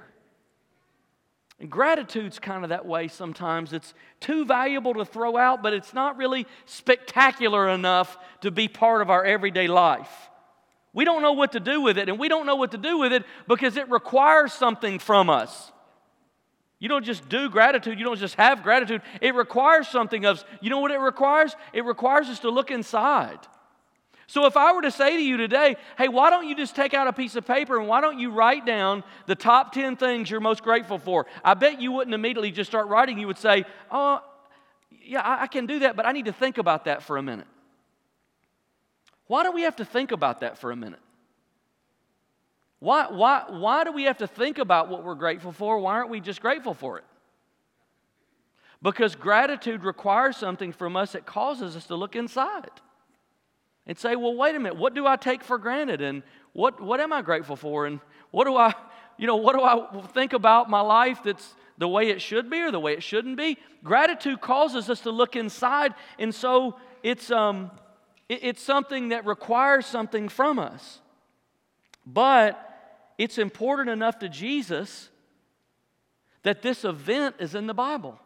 And 1.59 1.69
gratitude's 1.69 2.39
kind 2.39 2.63
of 2.63 2.69
that 2.69 2.85
way 2.85 3.07
sometimes. 3.07 3.74
It's 3.74 3.93
too 4.19 4.45
valuable 4.45 4.93
to 4.95 5.05
throw 5.05 5.38
out, 5.38 5.63
but 5.63 5.74
it's 5.74 5.93
not 5.93 6.17
really 6.17 6.47
spectacular 6.65 7.69
enough 7.69 8.17
to 8.41 8.51
be 8.51 8.67
part 8.67 9.01
of 9.01 9.09
our 9.09 9.24
everyday 9.24 9.67
life. 9.67 10.29
We 10.95 11.03
don't 11.03 11.21
know 11.21 11.33
what 11.33 11.51
to 11.51 11.59
do 11.59 11.81
with 11.81 11.97
it, 11.97 12.07
and 12.07 12.17
we 12.17 12.29
don't 12.29 12.45
know 12.45 12.55
what 12.55 12.71
to 12.71 12.77
do 12.77 12.97
with 12.97 13.11
it 13.11 13.25
because 13.47 13.75
it 13.75 13.91
requires 13.91 14.53
something 14.53 14.97
from 14.97 15.29
us. 15.29 15.73
You 16.79 16.87
don't 16.87 17.03
just 17.03 17.27
do 17.27 17.49
gratitude, 17.49 17.99
you 17.99 18.05
don't 18.05 18.17
just 18.17 18.35
have 18.35 18.63
gratitude. 18.63 19.01
It 19.21 19.35
requires 19.35 19.89
something 19.89 20.25
of 20.25 20.37
us. 20.37 20.45
You 20.61 20.69
know 20.69 20.79
what 20.79 20.91
it 20.91 20.99
requires? 20.99 21.53
It 21.73 21.83
requires 21.83 22.29
us 22.29 22.39
to 22.39 22.49
look 22.49 22.71
inside. 22.71 23.39
So, 24.27 24.45
if 24.45 24.55
I 24.55 24.71
were 24.73 24.81
to 24.83 24.91
say 24.91 25.17
to 25.17 25.21
you 25.21 25.35
today, 25.35 25.75
hey, 25.97 26.07
why 26.07 26.29
don't 26.29 26.47
you 26.47 26.55
just 26.55 26.75
take 26.75 26.93
out 26.93 27.07
a 27.07 27.13
piece 27.13 27.35
of 27.35 27.45
paper 27.45 27.77
and 27.77 27.87
why 27.89 27.99
don't 27.99 28.17
you 28.17 28.31
write 28.31 28.65
down 28.65 29.03
the 29.27 29.35
top 29.35 29.73
10 29.73 29.97
things 29.97 30.31
you're 30.31 30.39
most 30.39 30.63
grateful 30.63 30.97
for? 30.97 31.27
I 31.43 31.55
bet 31.55 31.81
you 31.81 31.91
wouldn't 31.91 32.13
immediately 32.13 32.51
just 32.51 32.71
start 32.71 32.87
writing. 32.87 33.19
You 33.19 33.27
would 33.27 33.37
say, 33.37 33.65
oh, 33.91 34.21
yeah, 34.89 35.21
I, 35.23 35.47
can 35.47 35.65
do 35.65 35.79
that, 35.79 35.95
but 35.95 36.05
I 36.05 36.13
need 36.13 36.25
to 36.25 36.33
think 36.33 36.57
about 36.57 36.85
that 36.85 37.03
for 37.03 37.17
a 37.17 37.21
minute. 37.21 37.47
Why 39.27 39.44
do 39.44 39.51
we 39.51 39.63
have 39.63 39.77
to 39.77 39.86
think 39.86 40.12
about 40.12 40.41
that 40.41 40.58
for 40.58 40.72
a 40.72 40.75
minute? 40.75 41.00
Why, 42.79 43.08
why, 43.10 43.46
why 43.50 43.84
do 43.84 43.91
we 43.91 44.03
have 44.03 44.17
to 44.20 44.27
think 44.27 44.58
about 44.58 44.89
what 44.89 45.03
we're 45.03 45.15
grateful 45.15 45.51
for? 45.51 45.79
Why 45.79 45.94
aren't 45.94 46.10
we 46.10 46.20
just 46.20 46.41
grateful 46.41 46.74
for 46.74 46.98
it? 46.98 47.03
Because 48.82 49.15
gratitude 49.15 49.84
requires 49.84 50.38
something 50.38 50.72
from 50.72 50.96
us 50.96 51.13
that 51.13 51.25
causes 51.25 51.75
us 51.75 51.88
to 51.88 51.96
look 51.96 52.15
inside 52.15 52.70
and 53.88 53.98
say, 53.98 54.15
well, 54.15 54.36
wait 54.36 54.55
a 54.55 54.60
minute, 54.60 54.77
what 54.77 54.94
do 54.94 55.08
I 55.08 55.15
take 55.15 55.44
for 55.44 55.58
granted? 55.58 56.01
And 56.01 56.22
what, 56.53 56.82
what 56.82 57.00
am 57.00 57.12
I 57.12 57.22
grateful 57.22 57.55
for? 57.55 57.86
And 57.86 58.00
what 58.32 58.46
do 58.46 58.55
I, 58.55 58.74
you 59.17 59.25
know, 59.25 59.38
what 59.38 59.55
do 59.55 59.63
I 59.63 60.01
think 60.13 60.34
about 60.34 60.70
my 60.70 60.82
life 60.82 61.22
that's 61.24 61.55
the 61.77 61.88
way 61.88 62.10
it 62.10 62.22
should 62.22 62.50
be 62.50 62.62
or 62.62 62.72
the 62.72 62.79
way 62.79 62.94
it 62.94 63.01
shouldn't 63.03 63.38
be? 63.38 63.58
Gratitude 63.84 64.41
causes 64.41 64.89
us 64.89 65.01
to 65.01 65.12
look 65.12 65.36
inside, 65.36 65.94
and 66.20 66.34
so 66.34 66.77
it's, 67.01 67.32
um, 67.32 67.72
it's 68.29 68.62
something 68.62 69.10
that 69.10 69.25
requires 69.25 69.86
something 69.86 70.29
from 70.29 70.60
us. 70.60 71.01
But 72.05 72.62
it's 73.17 73.38
important 73.38 73.89
enough 73.89 74.20
to 74.20 74.29
Jesus 74.29 75.10
that 76.44 76.62
this 76.62 76.86
event 76.86 77.36
is 77.39 77.55
in 77.55 77.67
the 77.67 77.74
Bible. 77.74 78.20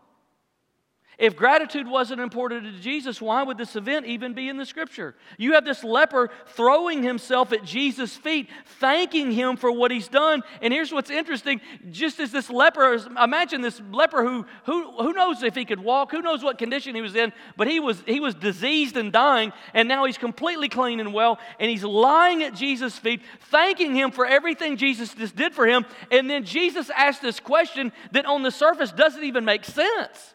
If 1.19 1.35
gratitude 1.35 1.85
wasn't 1.85 2.21
important 2.21 2.63
to 2.63 2.71
Jesus, 2.81 3.21
why 3.21 3.43
would 3.43 3.57
this 3.57 3.75
event 3.75 4.05
even 4.05 4.33
be 4.33 4.47
in 4.47 4.55
the 4.55 4.65
scripture? 4.65 5.15
You 5.37 5.53
have 5.55 5.65
this 5.65 5.83
leper 5.83 6.29
throwing 6.47 7.03
himself 7.03 7.51
at 7.51 7.65
Jesus' 7.65 8.15
feet, 8.15 8.47
thanking 8.79 9.29
him 9.29 9.57
for 9.57 9.69
what 9.69 9.91
he's 9.91 10.07
done. 10.07 10.43
And 10.61 10.73
here's 10.73 10.93
what's 10.93 11.09
interesting 11.09 11.59
just 11.91 12.21
as 12.21 12.31
this 12.31 12.49
leper, 12.49 12.93
imagine 13.21 13.59
this 13.59 13.81
leper 13.91 14.23
who, 14.23 14.45
who, 14.63 14.93
who 14.93 15.11
knows 15.11 15.43
if 15.43 15.55
he 15.55 15.65
could 15.65 15.81
walk, 15.81 16.09
who 16.11 16.21
knows 16.21 16.41
what 16.41 16.57
condition 16.57 16.95
he 16.95 17.01
was 17.01 17.15
in, 17.15 17.33
but 17.57 17.67
he 17.67 17.81
was, 17.81 18.01
he 18.07 18.21
was 18.21 18.33
diseased 18.33 18.95
and 18.95 19.11
dying, 19.11 19.51
and 19.73 19.89
now 19.89 20.05
he's 20.05 20.17
completely 20.17 20.69
clean 20.69 21.01
and 21.01 21.13
well, 21.13 21.37
and 21.59 21.69
he's 21.69 21.83
lying 21.83 22.43
at 22.43 22.55
Jesus' 22.55 22.97
feet, 22.97 23.21
thanking 23.51 23.93
him 23.93 24.11
for 24.11 24.25
everything 24.25 24.77
Jesus 24.77 25.13
just 25.13 25.35
did 25.35 25.53
for 25.53 25.67
him. 25.67 25.85
And 26.11 26.29
then 26.29 26.45
Jesus 26.45 26.89
asked 26.91 27.21
this 27.21 27.41
question 27.41 27.91
that 28.13 28.25
on 28.25 28.41
the 28.41 28.51
surface 28.51 28.93
doesn't 28.93 29.25
even 29.25 29.43
make 29.43 29.65
sense. 29.65 30.33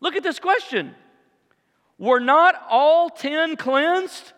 Look 0.00 0.16
at 0.16 0.22
this 0.22 0.38
question 0.38 0.94
Were 1.98 2.20
not 2.20 2.54
all 2.68 3.10
ten 3.10 3.56
cleansed? 3.56 4.32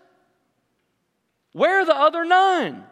Where 1.53 1.81
are 1.81 1.85
the 1.85 1.97
other 1.97 2.25
nine? 2.25 2.85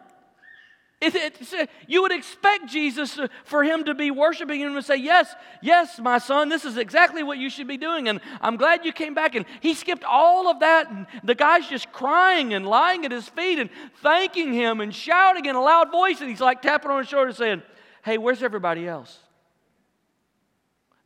It, 1.01 1.15
it, 1.15 1.53
uh, 1.55 1.65
you 1.87 2.03
would 2.03 2.11
expect 2.11 2.69
Jesus 2.69 3.19
for 3.43 3.63
him 3.63 3.85
to 3.85 3.95
be 3.95 4.11
worshiping 4.11 4.61
him 4.61 4.75
and 4.75 4.85
say, 4.85 4.97
Yes, 4.97 5.33
yes, 5.59 5.99
my 5.99 6.19
son, 6.19 6.47
this 6.47 6.63
is 6.63 6.77
exactly 6.77 7.23
what 7.23 7.39
you 7.39 7.49
should 7.49 7.67
be 7.67 7.77
doing. 7.77 8.07
And 8.07 8.21
I'm 8.39 8.55
glad 8.55 8.85
you 8.85 8.93
came 8.93 9.15
back. 9.15 9.33
And 9.33 9.47
he 9.61 9.73
skipped 9.73 10.03
all 10.03 10.47
of 10.47 10.59
that. 10.59 10.91
And 10.91 11.07
the 11.23 11.33
guy's 11.33 11.67
just 11.67 11.91
crying 11.91 12.53
and 12.53 12.67
lying 12.67 13.03
at 13.03 13.11
his 13.11 13.27
feet 13.27 13.57
and 13.57 13.71
thanking 14.03 14.53
him 14.53 14.79
and 14.79 14.93
shouting 14.93 15.45
in 15.45 15.55
a 15.55 15.61
loud 15.61 15.91
voice. 15.91 16.21
And 16.21 16.29
he's 16.29 16.39
like 16.39 16.61
tapping 16.61 16.91
on 16.91 16.99
his 16.99 17.07
shoulder 17.07 17.33
saying, 17.33 17.63
Hey, 18.05 18.19
where's 18.19 18.43
everybody 18.43 18.87
else? 18.87 19.17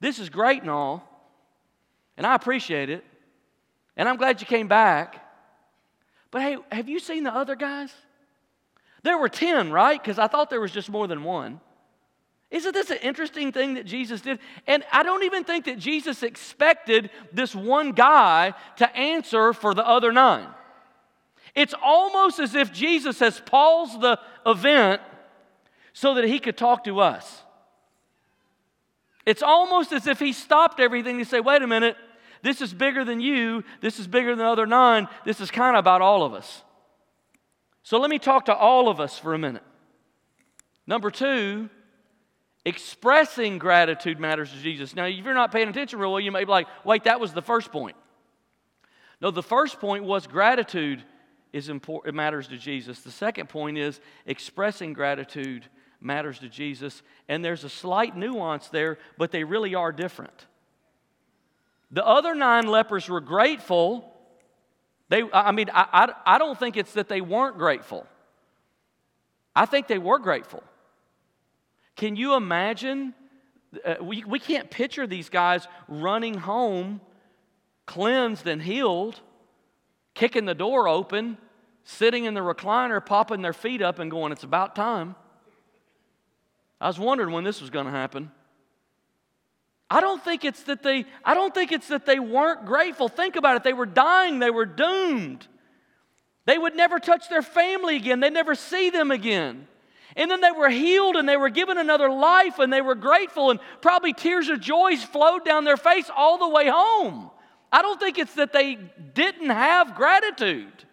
This 0.02 0.20
is 0.20 0.30
great 0.30 0.62
and 0.62 0.70
all. 0.70 1.15
And 2.18 2.26
I 2.26 2.36
appreciate 2.36 2.90
it. 2.90 3.04
And 3.98 4.08
I'm 4.08 4.18
glad 4.18 4.42
you 4.42 4.48
came 4.48 4.68
back. 4.68 5.22
But 6.32 6.42
hey, 6.42 6.58
have 6.72 6.90
you 6.90 7.00
seen 7.00 7.24
the 7.24 7.34
other 7.34 7.56
guys? 7.56 7.94
There 9.04 9.18
were 9.18 9.30
10, 9.30 9.72
right? 9.72 10.02
Because 10.02 10.20
I 10.20 10.28
thought 10.28 10.50
there 10.50 10.60
was 10.60 10.72
just 10.72 10.90
more 10.90 11.08
than 11.08 11.24
one. 11.24 11.62
Isn't 12.52 12.74
this 12.74 12.90
an 12.90 12.98
interesting 13.02 13.52
thing 13.52 13.76
that 13.76 13.86
Jesus 13.86 14.22
did? 14.22 14.40
And 14.68 14.84
I 14.92 15.04
don't 15.04 15.24
even 15.24 15.44
think 15.44 15.66
that 15.66 15.80
Jesus 15.80 16.24
expected 16.24 17.10
this 17.32 17.56
one 17.56 17.92
guy 17.92 18.54
to 18.78 18.96
answer 18.96 19.54
for 19.54 19.74
the 19.74 19.86
other 19.86 20.12
nine. 20.12 20.48
It's 21.54 21.74
almost 21.82 22.40
as 22.40 22.54
if 22.54 22.72
Jesus 22.74 23.20
has 23.20 23.40
paused 23.40 24.02
the 24.02 24.20
event 24.46 25.02
so 25.94 26.16
that 26.16 26.26
he 26.26 26.40
could 26.40 26.58
talk 26.58 26.84
to 26.84 27.00
us. 27.00 27.44
It's 29.26 29.42
almost 29.42 29.92
as 29.92 30.08
if 30.08 30.20
he 30.20 30.34
stopped 30.34 30.80
everything 30.80 31.18
to 31.18 31.26
say, 31.26 31.40
wait 31.40 31.62
a 31.62 31.68
minute, 31.68 31.98
this 32.42 32.62
is 32.62 32.74
bigger 32.74 33.04
than 33.04 33.20
you, 33.20 33.64
this 33.82 34.00
is 34.00 34.08
bigger 34.08 34.30
than 34.30 34.40
the 34.40 34.46
other 34.46 34.68
nine, 34.68 35.08
this 35.26 35.42
is 35.42 35.50
kind 35.50 35.76
of 35.76 35.80
about 35.80 36.02
all 36.02 36.24
of 36.24 36.34
us. 36.34 36.64
So 37.82 38.00
let 38.00 38.10
me 38.10 38.20
talk 38.20 38.46
to 38.46 38.56
all 38.56 38.88
of 38.88 39.00
us 39.00 39.18
for 39.18 39.34
a 39.34 39.38
minute. 39.38 39.64
Number 40.88 41.10
two, 41.10 41.70
expressing 42.66 43.58
gratitude 43.58 44.20
matters 44.20 44.52
to 44.52 44.58
Jesus. 44.58 44.96
Now, 44.96 45.06
if 45.06 45.24
you're 45.24 45.34
not 45.34 45.52
paying 45.52 45.70
attention 45.70 46.00
real 46.00 46.12
well, 46.12 46.20
you 46.20 46.32
may 46.32 46.44
be 46.44 46.52
like, 46.52 46.68
wait, 46.84 47.06
that 47.06 47.20
was 47.20 47.34
the 47.34 47.42
first 47.42 47.72
point. 47.72 47.96
No, 49.22 49.32
the 49.32 49.44
first 49.44 49.80
point 49.80 50.04
was 50.04 50.28
gratitude 50.28 51.04
is 51.54 51.70
important, 51.70 52.14
it 52.14 52.18
matters 52.18 52.48
to 52.50 52.58
Jesus. 52.58 53.00
The 53.00 53.12
second 53.12 53.50
point 53.50 53.78
is 53.78 54.00
expressing 54.26 54.94
gratitude 54.94 55.66
matters 56.02 56.40
to 56.40 56.50
Jesus. 56.50 57.02
And 57.28 57.44
there's 57.44 57.64
a 57.64 57.70
slight 57.70 58.16
nuance 58.16 58.68
there, 58.68 58.98
but 59.18 59.32
they 59.32 59.44
really 59.44 59.76
are 59.76 59.92
different. 59.92 60.46
The 61.92 62.06
other 62.06 62.36
nine 62.36 62.68
lepers 62.68 63.08
were 63.08 63.22
grateful. 63.22 64.14
They, 65.10 65.24
I 65.32 65.52
mean, 65.52 65.70
I, 65.74 65.88
I, 65.94 66.36
I 66.36 66.38
don't 66.38 66.60
think 66.60 66.78
it's 66.78 66.94
that 66.94 67.08
they 67.08 67.22
weren't 67.22 67.58
grateful. 67.58 68.06
I 69.56 69.66
think 69.66 69.88
they 69.88 70.00
were 70.00 70.20
grateful. 70.20 70.64
Can 71.96 72.16
you 72.16 72.36
imagine? 72.36 73.14
Uh, 73.84 73.96
we, 74.02 74.24
we 74.26 74.40
can't 74.40 74.70
picture 74.70 75.08
these 75.08 75.30
guys 75.30 75.68
running 75.88 76.34
home, 76.34 77.00
cleansed 77.86 78.48
and 78.48 78.62
healed, 78.62 79.22
kicking 80.14 80.46
the 80.46 80.56
door 80.56 80.88
open, 80.88 81.38
sitting 81.84 82.26
in 82.26 82.34
the 82.34 82.42
recliner, 82.42 83.06
popping 83.06 83.42
their 83.42 83.54
feet 83.54 83.82
up, 83.82 84.00
and 84.00 84.12
going, 84.12 84.32
It's 84.32 84.44
about 84.44 84.76
time. 84.76 85.16
I 86.86 86.88
was 86.88 87.00
wondering 87.00 87.32
when 87.32 87.44
this 87.44 87.62
was 87.62 87.72
going 87.72 87.88
to 87.88 87.92
happen. 87.92 88.30
I 89.90 90.02
don't 90.02 90.24
think 90.24 90.46
it's 90.46 90.62
that 90.66 90.84
they 90.84 91.06
I 91.24 91.34
don't 91.34 91.52
think 91.52 91.72
it's 91.72 91.88
that 91.88 92.06
they 92.06 92.20
weren't 92.20 92.68
grateful. 92.68 93.10
Think 93.10 93.38
about 93.38 93.56
it. 93.56 93.64
They 93.64 93.74
were 93.74 93.88
dying, 93.88 94.38
they 94.38 94.52
were 94.52 94.68
doomed. 94.68 95.48
They 96.46 96.60
would 96.60 96.76
never 96.76 97.00
touch 97.00 97.28
their 97.28 97.42
family 97.42 97.96
again. 97.96 98.20
They'd 98.20 98.34
never 98.34 98.54
see 98.54 98.92
them 98.92 99.10
again. 99.10 99.68
And 100.16 100.30
then 100.30 100.42
they 100.42 100.52
were 100.52 100.70
healed 100.70 101.16
and 101.16 101.28
they 101.28 101.38
were 101.38 101.50
given 101.50 101.80
another 101.80 102.08
life 102.08 102.60
and 102.60 102.72
they 102.72 102.82
were 102.82 102.94
grateful 102.94 103.50
and 103.50 103.60
probably 103.82 104.14
tears 104.14 104.48
of 104.50 104.62
joy 104.62 104.96
flowed 104.96 105.44
down 105.44 105.64
their 105.64 105.78
face 105.78 106.12
all 106.16 106.38
the 106.38 106.50
way 106.50 106.68
home. 106.68 107.32
I 107.72 107.82
don't 107.82 108.00
think 108.00 108.20
it's 108.20 108.36
that 108.36 108.54
they 108.54 108.76
didn't 108.76 109.50
have 109.50 109.96
gratitude. 109.96 110.86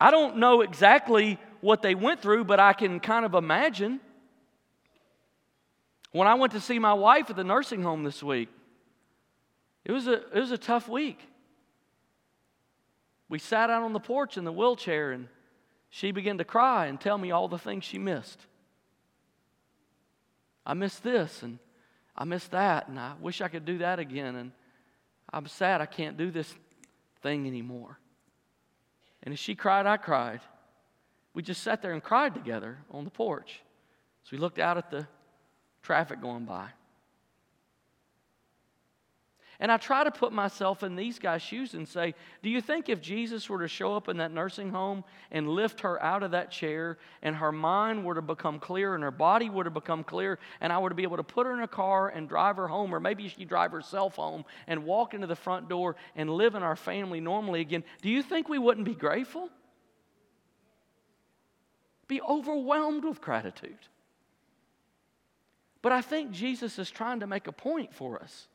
I 0.00 0.12
don't 0.12 0.36
know 0.36 0.60
exactly 0.60 1.40
what 1.60 1.82
they 1.82 1.94
went 1.94 2.20
through, 2.20 2.44
but 2.44 2.60
I 2.60 2.72
can 2.72 3.00
kind 3.00 3.24
of 3.24 3.34
imagine. 3.34 4.00
When 6.12 6.28
I 6.28 6.34
went 6.34 6.52
to 6.52 6.60
see 6.60 6.78
my 6.78 6.94
wife 6.94 7.30
at 7.30 7.36
the 7.36 7.44
nursing 7.44 7.82
home 7.82 8.04
this 8.04 8.22
week, 8.22 8.48
it 9.84 9.92
was 9.92 10.06
a, 10.06 10.14
it 10.14 10.40
was 10.40 10.50
a 10.50 10.58
tough 10.58 10.88
week. 10.88 11.20
We 13.28 13.38
sat 13.38 13.70
out 13.70 13.82
on 13.82 13.92
the 13.92 14.00
porch 14.00 14.36
in 14.36 14.44
the 14.44 14.52
wheelchair 14.52 15.12
and 15.12 15.28
she 15.90 16.12
began 16.12 16.38
to 16.38 16.44
cry 16.44 16.86
and 16.86 17.00
tell 17.00 17.18
me 17.18 17.30
all 17.30 17.48
the 17.48 17.58
things 17.58 17.84
she 17.84 17.98
missed. 17.98 18.40
I 20.64 20.74
missed 20.74 21.02
this 21.02 21.42
and 21.42 21.58
I 22.16 22.24
missed 22.24 22.52
that, 22.52 22.88
and 22.88 22.98
I 22.98 23.12
wish 23.20 23.42
I 23.42 23.48
could 23.48 23.66
do 23.66 23.78
that 23.78 23.98
again. 23.98 24.36
And 24.36 24.52
I'm 25.30 25.46
sad 25.46 25.80
I 25.80 25.86
can't 25.86 26.16
do 26.16 26.30
this 26.30 26.52
thing 27.22 27.46
anymore. 27.46 27.98
And 29.22 29.32
as 29.32 29.38
she 29.38 29.54
cried, 29.54 29.86
I 29.86 29.98
cried. 29.98 30.40
We 31.36 31.42
just 31.42 31.62
sat 31.62 31.82
there 31.82 31.92
and 31.92 32.02
cried 32.02 32.32
together 32.32 32.78
on 32.90 33.04
the 33.04 33.10
porch. 33.10 33.60
So 34.24 34.30
we 34.32 34.38
looked 34.38 34.58
out 34.58 34.78
at 34.78 34.90
the 34.90 35.06
traffic 35.82 36.22
going 36.22 36.46
by. 36.46 36.70
And 39.60 39.70
I 39.70 39.76
try 39.76 40.02
to 40.02 40.10
put 40.10 40.32
myself 40.32 40.82
in 40.82 40.96
these 40.96 41.18
guys' 41.18 41.42
shoes 41.42 41.74
and 41.74 41.86
say, 41.86 42.14
do 42.42 42.48
you 42.48 42.62
think 42.62 42.88
if 42.88 43.02
Jesus 43.02 43.50
were 43.50 43.60
to 43.60 43.68
show 43.68 43.94
up 43.94 44.08
in 44.08 44.16
that 44.16 44.32
nursing 44.32 44.70
home 44.70 45.04
and 45.30 45.46
lift 45.46 45.82
her 45.82 46.02
out 46.02 46.22
of 46.22 46.30
that 46.30 46.50
chair 46.50 46.96
and 47.20 47.36
her 47.36 47.52
mind 47.52 48.02
were 48.02 48.14
to 48.14 48.22
become 48.22 48.58
clear 48.58 48.94
and 48.94 49.04
her 49.04 49.10
body 49.10 49.50
would 49.50 49.66
have 49.66 49.74
become 49.74 50.04
clear 50.04 50.38
and 50.62 50.72
I 50.72 50.78
were 50.78 50.88
to 50.88 50.94
be 50.94 51.02
able 51.02 51.18
to 51.18 51.22
put 51.22 51.46
her 51.46 51.52
in 51.52 51.60
a 51.60 51.68
car 51.68 52.08
and 52.08 52.30
drive 52.30 52.56
her 52.56 52.68
home 52.68 52.94
or 52.94 53.00
maybe 53.00 53.28
she 53.28 53.44
drive 53.44 53.72
herself 53.72 54.16
home 54.16 54.46
and 54.66 54.86
walk 54.86 55.12
into 55.12 55.26
the 55.26 55.36
front 55.36 55.68
door 55.68 55.96
and 56.16 56.30
live 56.30 56.54
in 56.54 56.62
our 56.62 56.76
family 56.76 57.20
normally 57.20 57.60
again, 57.60 57.84
do 58.00 58.08
you 58.08 58.22
think 58.22 58.48
we 58.48 58.58
wouldn't 58.58 58.86
be 58.86 58.94
grateful? 58.94 59.50
Be 62.08 62.20
overwhelmed 62.20 63.04
with 63.04 63.20
gratitude. 63.20 63.78
But 65.82 65.92
I 65.92 66.00
think 66.00 66.30
Jesus 66.30 66.78
is 66.78 66.90
trying 66.90 67.20
to 67.20 67.26
make 67.26 67.46
a 67.46 67.52
point 67.52 67.94
for 67.94 68.20
us. 68.20 68.48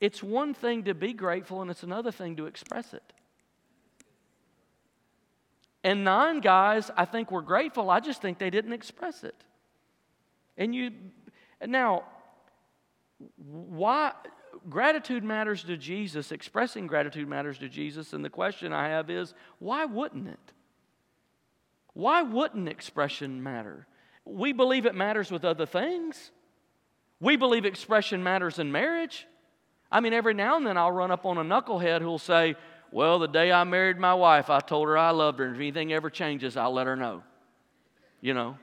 It's 0.00 0.22
one 0.22 0.54
thing 0.54 0.84
to 0.84 0.94
be 0.94 1.12
grateful, 1.12 1.62
and 1.62 1.70
it's 1.70 1.82
another 1.82 2.10
thing 2.10 2.36
to 2.36 2.46
express 2.46 2.94
it. 2.94 3.12
And 5.84 6.04
nine 6.04 6.40
guys, 6.40 6.90
I 6.96 7.04
think, 7.04 7.30
were 7.30 7.42
grateful. 7.42 7.90
I 7.90 8.00
just 8.00 8.20
think 8.20 8.38
they 8.38 8.50
didn't 8.50 8.72
express 8.72 9.24
it. 9.24 9.34
And 10.56 10.74
you, 10.74 10.90
now, 11.66 12.04
why? 13.36 14.12
Gratitude 14.68 15.24
matters 15.24 15.62
to 15.64 15.76
Jesus, 15.76 16.32
expressing 16.32 16.86
gratitude 16.86 17.28
matters 17.28 17.56
to 17.58 17.68
Jesus, 17.68 18.12
and 18.12 18.24
the 18.24 18.30
question 18.30 18.72
I 18.72 18.88
have 18.88 19.08
is 19.08 19.32
why 19.58 19.84
wouldn't 19.84 20.28
it? 20.28 20.52
Why 22.00 22.22
wouldn't 22.22 22.66
expression 22.66 23.42
matter? 23.42 23.86
We 24.24 24.54
believe 24.54 24.86
it 24.86 24.94
matters 24.94 25.30
with 25.30 25.44
other 25.44 25.66
things. 25.66 26.30
We 27.20 27.36
believe 27.36 27.66
expression 27.66 28.22
matters 28.22 28.58
in 28.58 28.72
marriage. 28.72 29.26
I 29.92 30.00
mean, 30.00 30.14
every 30.14 30.32
now 30.32 30.56
and 30.56 30.66
then 30.66 30.78
I'll 30.78 30.92
run 30.92 31.10
up 31.10 31.26
on 31.26 31.36
a 31.36 31.44
knucklehead 31.44 32.00
who'll 32.00 32.18
say, 32.18 32.56
Well, 32.90 33.18
the 33.18 33.28
day 33.28 33.52
I 33.52 33.64
married 33.64 33.98
my 33.98 34.14
wife, 34.14 34.48
I 34.48 34.60
told 34.60 34.88
her 34.88 34.96
I 34.96 35.10
loved 35.10 35.40
her, 35.40 35.44
and 35.44 35.54
if 35.54 35.60
anything 35.60 35.92
ever 35.92 36.08
changes, 36.08 36.56
I'll 36.56 36.72
let 36.72 36.86
her 36.86 36.96
know. 36.96 37.22
You 38.22 38.32
know? 38.32 38.56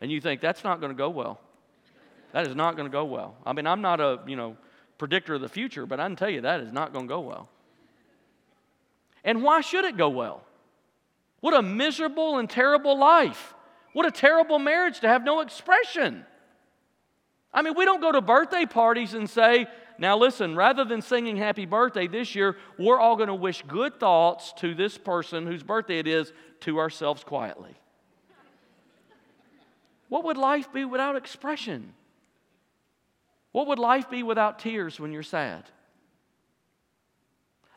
And 0.00 0.10
you 0.10 0.22
think 0.22 0.40
that's 0.40 0.64
not 0.64 0.80
going 0.80 0.92
to 0.92 0.96
go 0.96 1.10
well. 1.10 1.42
That 2.32 2.46
is 2.46 2.56
not 2.56 2.76
going 2.76 2.88
to 2.88 2.92
go 2.92 3.04
well. 3.04 3.36
I 3.44 3.52
mean, 3.52 3.66
I'm 3.66 3.82
not 3.82 4.00
a, 4.00 4.20
you 4.26 4.36
know, 4.36 4.56
predictor 4.96 5.34
of 5.34 5.42
the 5.42 5.48
future, 5.50 5.84
but 5.84 6.00
I 6.00 6.06
can 6.06 6.16
tell 6.16 6.30
you 6.30 6.40
that 6.40 6.62
is 6.62 6.72
not 6.72 6.94
going 6.94 7.04
to 7.06 7.12
go 7.12 7.20
well. 7.20 7.50
And 9.24 9.42
why 9.42 9.60
should 9.60 9.84
it 9.84 9.98
go 9.98 10.08
well? 10.08 10.46
What 11.42 11.54
a 11.54 11.60
miserable 11.60 12.38
and 12.38 12.48
terrible 12.48 12.96
life. 12.96 13.52
What 13.92 14.06
a 14.06 14.12
terrible 14.12 14.60
marriage 14.60 15.00
to 15.00 15.08
have 15.08 15.24
no 15.24 15.40
expression. 15.40 16.24
I 17.52 17.62
mean, 17.62 17.74
we 17.76 17.84
don't 17.84 18.00
go 18.00 18.12
to 18.12 18.20
birthday 18.20 18.64
parties 18.64 19.12
and 19.12 19.28
say, 19.28 19.66
now, 19.98 20.16
listen, 20.16 20.54
rather 20.54 20.84
than 20.84 21.02
singing 21.02 21.36
happy 21.36 21.66
birthday 21.66 22.06
this 22.06 22.36
year, 22.36 22.56
we're 22.78 22.98
all 22.98 23.16
going 23.16 23.28
to 23.28 23.34
wish 23.34 23.62
good 23.66 23.98
thoughts 23.98 24.52
to 24.58 24.72
this 24.72 24.96
person 24.96 25.46
whose 25.46 25.64
birthday 25.64 25.98
it 25.98 26.06
is 26.06 26.32
to 26.60 26.78
ourselves 26.78 27.24
quietly. 27.24 27.76
What 30.08 30.24
would 30.24 30.36
life 30.36 30.72
be 30.72 30.84
without 30.84 31.16
expression? 31.16 31.92
What 33.50 33.66
would 33.66 33.80
life 33.80 34.08
be 34.08 34.22
without 34.22 34.60
tears 34.60 35.00
when 35.00 35.10
you're 35.10 35.24
sad? 35.24 35.64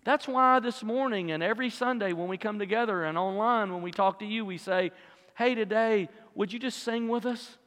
That's 0.05 0.27
why 0.27 0.59
this 0.59 0.83
morning 0.83 1.31
and 1.31 1.41
every 1.41 1.71
Sunday 1.71 2.13
when 2.13 2.27
we 2.27 2.37
come 2.37 2.59
together 2.59 3.03
and 3.03 3.17
online 3.17 3.73
when 3.73 3.81
we 3.81 3.91
talk 3.91 4.19
to 4.19 4.25
you, 4.25 4.45
we 4.45 4.59
say, 4.59 4.91
Hey, 5.35 5.55
today, 5.55 6.07
would 6.35 6.53
you 6.53 6.59
just 6.59 6.83
sing 6.83 7.09
with 7.09 7.25
us? 7.25 7.57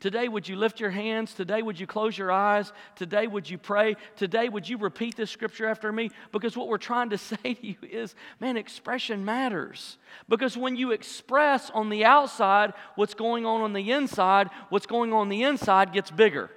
Today, 0.00 0.28
would 0.28 0.48
you 0.48 0.56
lift 0.56 0.80
your 0.80 0.90
hands? 0.90 1.34
Today, 1.34 1.60
would 1.60 1.78
you 1.78 1.86
close 1.86 2.16
your 2.16 2.32
eyes? 2.32 2.72
Today, 2.96 3.26
would 3.26 3.48
you 3.48 3.58
pray? 3.58 3.96
Today, 4.16 4.48
would 4.48 4.66
you 4.66 4.78
repeat 4.78 5.14
this 5.14 5.30
scripture 5.30 5.66
after 5.66 5.92
me? 5.92 6.10
Because 6.32 6.56
what 6.56 6.68
we're 6.68 6.78
trying 6.78 7.10
to 7.10 7.18
say 7.18 7.36
to 7.54 7.66
you 7.66 7.76
is, 7.82 8.14
man, 8.40 8.56
expression 8.56 9.22
matters. 9.26 9.98
Because 10.26 10.56
when 10.56 10.74
you 10.74 10.90
express 10.90 11.68
on 11.70 11.90
the 11.90 12.06
outside 12.06 12.72
what's 12.94 13.12
going 13.12 13.44
on 13.44 13.60
on 13.60 13.74
the 13.74 13.92
inside, 13.92 14.48
what's 14.70 14.86
going 14.86 15.12
on, 15.12 15.20
on 15.20 15.28
the 15.28 15.42
inside 15.42 15.92
gets 15.92 16.10
bigger, 16.10 16.50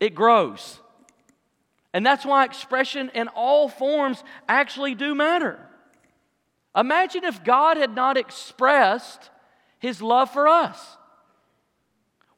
it 0.00 0.14
grows. 0.14 0.80
And 1.92 2.06
that's 2.06 2.24
why 2.24 2.44
expression 2.44 3.10
in 3.14 3.28
all 3.28 3.68
forms 3.68 4.22
actually 4.48 4.94
do 4.94 5.14
matter. 5.14 5.58
Imagine 6.76 7.24
if 7.24 7.42
God 7.42 7.76
had 7.76 7.94
not 7.94 8.16
expressed 8.16 9.30
his 9.78 10.00
love 10.00 10.30
for 10.30 10.46
us. 10.46 10.96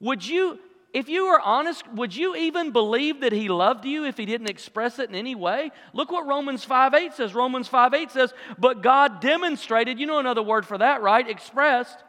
Would 0.01 0.27
you, 0.27 0.59
if 0.95 1.09
you 1.09 1.27
were 1.27 1.41
honest, 1.41 1.87
would 1.93 2.17
you 2.17 2.35
even 2.35 2.71
believe 2.71 3.21
that 3.21 3.33
he 3.33 3.49
loved 3.49 3.85
you 3.85 4.05
if 4.05 4.17
he 4.17 4.25
didn't 4.25 4.49
express 4.49 4.99
it 4.99 5.11
in 5.11 5.15
any 5.15 5.35
way? 5.35 5.71
Look 5.93 6.11
what 6.11 6.27
Romans 6.27 6.65
5 6.65 6.95
8 6.95 7.12
says. 7.12 7.35
Romans 7.35 7.69
5 7.69 7.93
8 7.93 8.11
says, 8.11 8.33
But 8.59 8.83
God 8.83 9.21
demonstrated, 9.21 10.01
you 10.01 10.07
know 10.07 10.19
another 10.19 10.43
word 10.43 10.65
for 10.65 10.79
that, 10.79 11.03
right? 11.03 11.29
Expressed. 11.29 12.03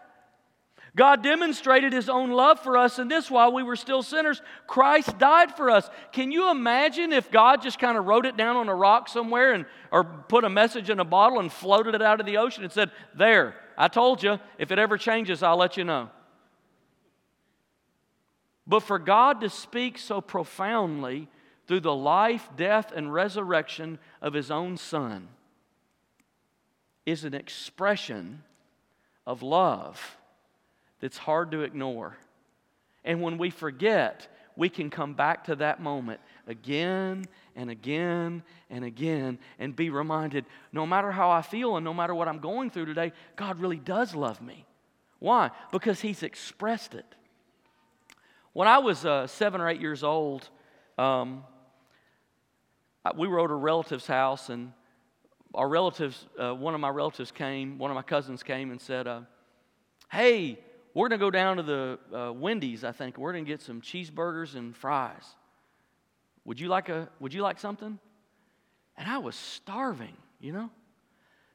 God 0.96 1.24
demonstrated 1.24 1.92
his 1.92 2.08
own 2.08 2.30
love 2.30 2.60
for 2.60 2.78
us 2.78 3.00
in 3.00 3.08
this 3.08 3.32
while 3.32 3.52
we 3.52 3.64
were 3.64 3.76
still 3.76 4.04
sinners, 4.04 4.42
Christ 4.68 5.18
died 5.18 5.56
for 5.56 5.72
us. 5.72 5.90
Can 6.12 6.32
you 6.32 6.52
imagine 6.52 7.12
if 7.12 7.32
God 7.32 7.64
just 7.64 7.80
kind 7.80 7.98
of 7.98 8.06
wrote 8.06 8.28
it 8.28 8.38
down 8.38 8.58
on 8.58 8.70
a 8.70 8.76
rock 8.76 9.10
somewhere 9.10 9.54
and 9.54 9.66
or 9.92 10.04
put 10.04 10.44
a 10.44 10.50
message 10.50 10.92
in 10.92 11.00
a 11.00 11.06
bottle 11.06 11.40
and 11.40 11.52
floated 11.52 11.96
it 11.96 12.02
out 12.04 12.20
of 12.20 12.28
the 12.28 12.38
ocean 12.38 12.64
and 12.64 12.72
said, 12.72 12.92
There, 13.16 13.56
I 13.76 13.88
told 13.88 14.22
you, 14.22 14.40
if 14.60 14.72
it 14.72 14.78
ever 14.78 14.98
changes, 15.00 15.42
I'll 15.42 15.58
let 15.58 15.78
you 15.78 15.84
know. 15.84 16.12
But 18.68 18.82
for 18.82 19.00
God 19.00 19.42
to 19.42 19.50
speak 19.50 19.98
so 19.98 20.22
profoundly 20.22 21.28
through 21.68 21.82
the 21.82 21.96
life, 21.96 22.50
death, 22.56 22.92
and 22.96 23.12
resurrection 23.12 23.98
of 24.22 24.34
His 24.34 24.52
own 24.52 24.78
Son 24.78 25.28
is 27.04 27.24
an 27.24 27.34
expression 27.34 28.44
of 29.26 29.42
love 29.42 30.18
that's 31.04 31.18
hard 31.18 31.52
to 31.52 31.64
ignore. 31.64 32.16
And 33.04 33.22
when 33.22 33.38
we 33.38 33.50
forget, 33.50 34.26
we 34.56 34.70
can 34.70 34.90
come 34.90 35.16
back 35.16 35.44
to 35.44 35.56
that 35.58 35.82
moment 35.82 36.22
again 36.48 37.26
and 37.58 37.70
again 37.70 38.42
and 38.70 38.86
again 38.86 39.38
and 39.60 39.76
be 39.76 39.90
reminded 39.90 40.46
no 40.72 40.86
matter 40.86 41.12
how 41.12 41.30
I 41.30 41.42
feel 41.42 41.76
and 41.76 41.84
no 41.84 41.94
matter 41.94 42.16
what 42.16 42.30
I'm 42.30 42.40
going 42.40 42.70
through 42.70 42.86
today, 42.86 43.12
God 43.36 43.60
really 43.60 43.80
does 43.80 44.16
love 44.16 44.42
me. 44.42 44.66
Why? 45.20 45.52
Because 45.74 46.00
He's 46.00 46.24
expressed 46.24 46.96
it. 46.96 47.16
When 48.54 48.70
I 48.70 48.78
was 48.78 49.04
uh, 49.04 49.28
seven 49.28 49.60
or 49.60 49.68
eight 49.68 49.82
years 49.82 50.06
old, 50.06 50.48
um, 50.98 51.44
we 53.18 53.28
were 53.28 53.44
at 53.44 53.52
a 53.52 53.56
relative's 53.56 54.08
house, 54.08 54.48
and 54.48 54.72
our 55.54 55.68
relatives, 55.68 56.28
uh, 56.40 56.56
one 56.56 56.74
of 56.74 56.80
my 56.80 56.88
relatives 56.88 57.30
came, 57.30 57.78
one 57.78 57.92
of 57.92 57.96
my 57.96 58.04
cousins 58.04 58.42
came 58.42 58.72
and 58.72 58.80
said, 58.80 59.06
uh, 59.06 59.22
Hey, 60.10 60.60
we're 60.94 61.10
going 61.10 61.20
to 61.20 61.26
go 61.26 61.32
down 61.32 61.58
to 61.58 61.64
the 61.64 62.00
uh, 62.16 62.34
Wendy's, 62.34 62.84
I 62.84 62.92
think. 62.92 63.18
We're 63.18 63.34
going 63.34 63.46
to 63.46 63.52
get 63.52 63.62
some 63.62 63.82
cheeseburgers 63.82 64.56
and 64.56 64.76
fries. 64.76 65.24
Would 66.46 66.60
you 66.60 66.68
like 66.68 66.90
a 66.90 67.10
would 67.20 67.34
you 67.34 67.42
like 67.42 67.60
something? 67.60 67.98
And 68.98 69.10
I 69.10 69.18
was 69.18 69.36
starving, 69.36 70.16
you 70.40 70.52
know? 70.52 70.70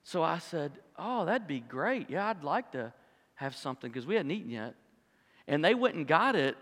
So 0.03 0.23
I 0.23 0.39
said, 0.39 0.73
"Oh, 0.99 1.25
that'd 1.27 1.47
be 1.47 1.61
great. 1.61 2.11
Yeah, 2.11 2.27
I'd 2.27 2.43
like 2.43 2.73
to 2.73 2.93
have 3.35 3.55
something 3.55 3.91
because 3.91 4.07
we 4.07 4.15
hadn't 4.15 4.31
eaten 4.31 4.51
yet." 4.51 4.75
And 5.47 5.65
they 5.65 5.75
went 5.75 5.95
and 5.95 6.07
got 6.07 6.35
it 6.35 6.57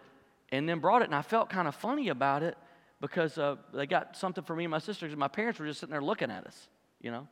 and 0.51 0.69
then 0.69 0.81
brought 0.81 1.03
it. 1.03 1.07
And 1.07 1.15
I 1.15 1.23
felt 1.23 1.49
kind 1.49 1.69
of 1.69 1.75
funny 1.75 2.09
about 2.09 2.43
it 2.43 2.57
because 3.01 3.39
uh, 3.39 3.57
they 3.73 3.87
got 3.87 4.17
something 4.17 4.45
for 4.45 4.57
me 4.57 4.65
and 4.65 4.71
my 4.71 4.79
sisters, 4.79 5.12
and 5.12 5.21
my 5.21 5.29
parents 5.29 5.59
were 5.59 5.67
just 5.67 5.81
sitting 5.81 5.93
there 5.93 6.03
looking 6.03 6.31
at 6.31 6.47
us, 6.47 6.69
you 7.01 7.11
know, 7.11 7.29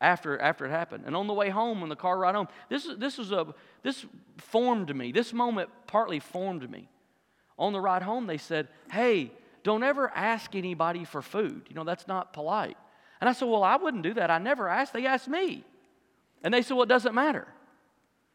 after, 0.00 0.38
after 0.38 0.66
it 0.66 0.70
happened. 0.70 1.04
And 1.06 1.16
on 1.16 1.26
the 1.26 1.32
way 1.32 1.50
home, 1.50 1.82
on 1.82 1.88
the 1.88 1.96
car 1.96 2.18
ride 2.18 2.34
home, 2.34 2.48
this, 2.68 2.88
this, 2.98 3.18
was 3.18 3.32
a, 3.32 3.54
this 3.82 4.04
formed 4.38 4.94
me. 4.94 5.12
This 5.12 5.32
moment 5.32 5.70
partly 5.86 6.20
formed 6.20 6.68
me. 6.70 6.88
On 7.58 7.72
the 7.72 7.80
ride 7.80 8.02
home, 8.02 8.26
they 8.26 8.38
said, 8.38 8.68
Hey, 8.90 9.30
don't 9.62 9.82
ever 9.82 10.10
ask 10.14 10.54
anybody 10.54 11.04
for 11.04 11.22
food. 11.22 11.62
You 11.68 11.74
know, 11.74 11.84
that's 11.84 12.08
not 12.08 12.32
polite. 12.32 12.76
And 13.20 13.30
I 13.30 13.32
said, 13.32 13.48
Well, 13.48 13.62
I 13.62 13.76
wouldn't 13.76 14.02
do 14.02 14.14
that. 14.14 14.30
I 14.30 14.38
never 14.38 14.68
asked. 14.68 14.92
They 14.92 15.06
asked 15.06 15.28
me. 15.28 15.64
And 16.42 16.52
they 16.52 16.62
said, 16.62 16.74
Well, 16.74 16.82
it 16.82 16.88
doesn't 16.88 17.14
matter. 17.14 17.46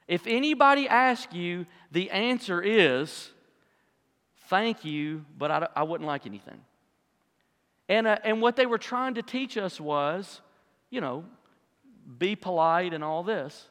If 0.09 0.25
anybody 0.25 0.87
asks 0.87 1.35
you, 1.35 1.67
the 1.91 2.09
answer 2.09 2.63
is, 2.63 3.29
thank 4.47 4.83
you, 4.83 5.23
but 5.37 5.51
I, 5.51 5.67
I 5.75 5.83
wouldn't 5.83 6.07
like 6.07 6.25
anything. 6.25 6.59
And, 7.87 8.07
uh, 8.07 8.17
and 8.23 8.41
what 8.41 8.55
they 8.55 8.65
were 8.65 8.79
trying 8.79 9.13
to 9.13 9.21
teach 9.21 9.55
us 9.55 9.79
was, 9.79 10.41
you 10.89 10.99
know, 10.99 11.25
be 12.17 12.35
polite 12.35 12.93
and 12.93 13.03
all 13.03 13.23
this. 13.23 13.67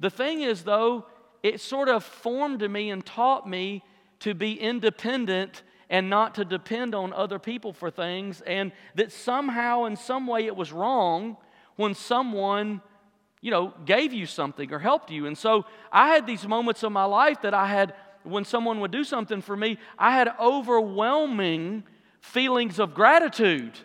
The 0.00 0.10
thing 0.10 0.42
is, 0.42 0.64
though, 0.64 1.06
it 1.42 1.60
sort 1.60 1.88
of 1.88 2.04
formed 2.04 2.68
me 2.70 2.90
and 2.90 3.04
taught 3.04 3.48
me 3.48 3.82
to 4.20 4.34
be 4.34 4.58
independent 4.58 5.62
and 5.90 6.08
not 6.08 6.34
to 6.34 6.44
depend 6.44 6.94
on 6.94 7.12
other 7.12 7.38
people 7.38 7.72
for 7.72 7.90
things, 7.90 8.40
and 8.40 8.72
that 8.94 9.12
somehow, 9.12 9.84
in 9.84 9.96
some 9.96 10.26
way, 10.26 10.46
it 10.46 10.56
was 10.56 10.72
wrong 10.72 11.36
when 11.76 11.94
someone, 11.94 12.80
you 13.40 13.50
know, 13.50 13.74
gave 13.84 14.12
you 14.12 14.26
something 14.26 14.72
or 14.72 14.78
helped 14.78 15.10
you. 15.10 15.26
And 15.26 15.36
so 15.36 15.66
I 15.92 16.08
had 16.08 16.26
these 16.26 16.48
moments 16.48 16.82
of 16.82 16.92
my 16.92 17.04
life 17.04 17.42
that 17.42 17.52
I 17.52 17.66
had, 17.66 17.94
when 18.22 18.44
someone 18.44 18.80
would 18.80 18.90
do 18.90 19.04
something 19.04 19.42
for 19.42 19.56
me, 19.56 19.78
I 19.98 20.12
had 20.12 20.32
overwhelming 20.40 21.84
feelings 22.20 22.78
of 22.78 22.94
gratitude. 22.94 23.78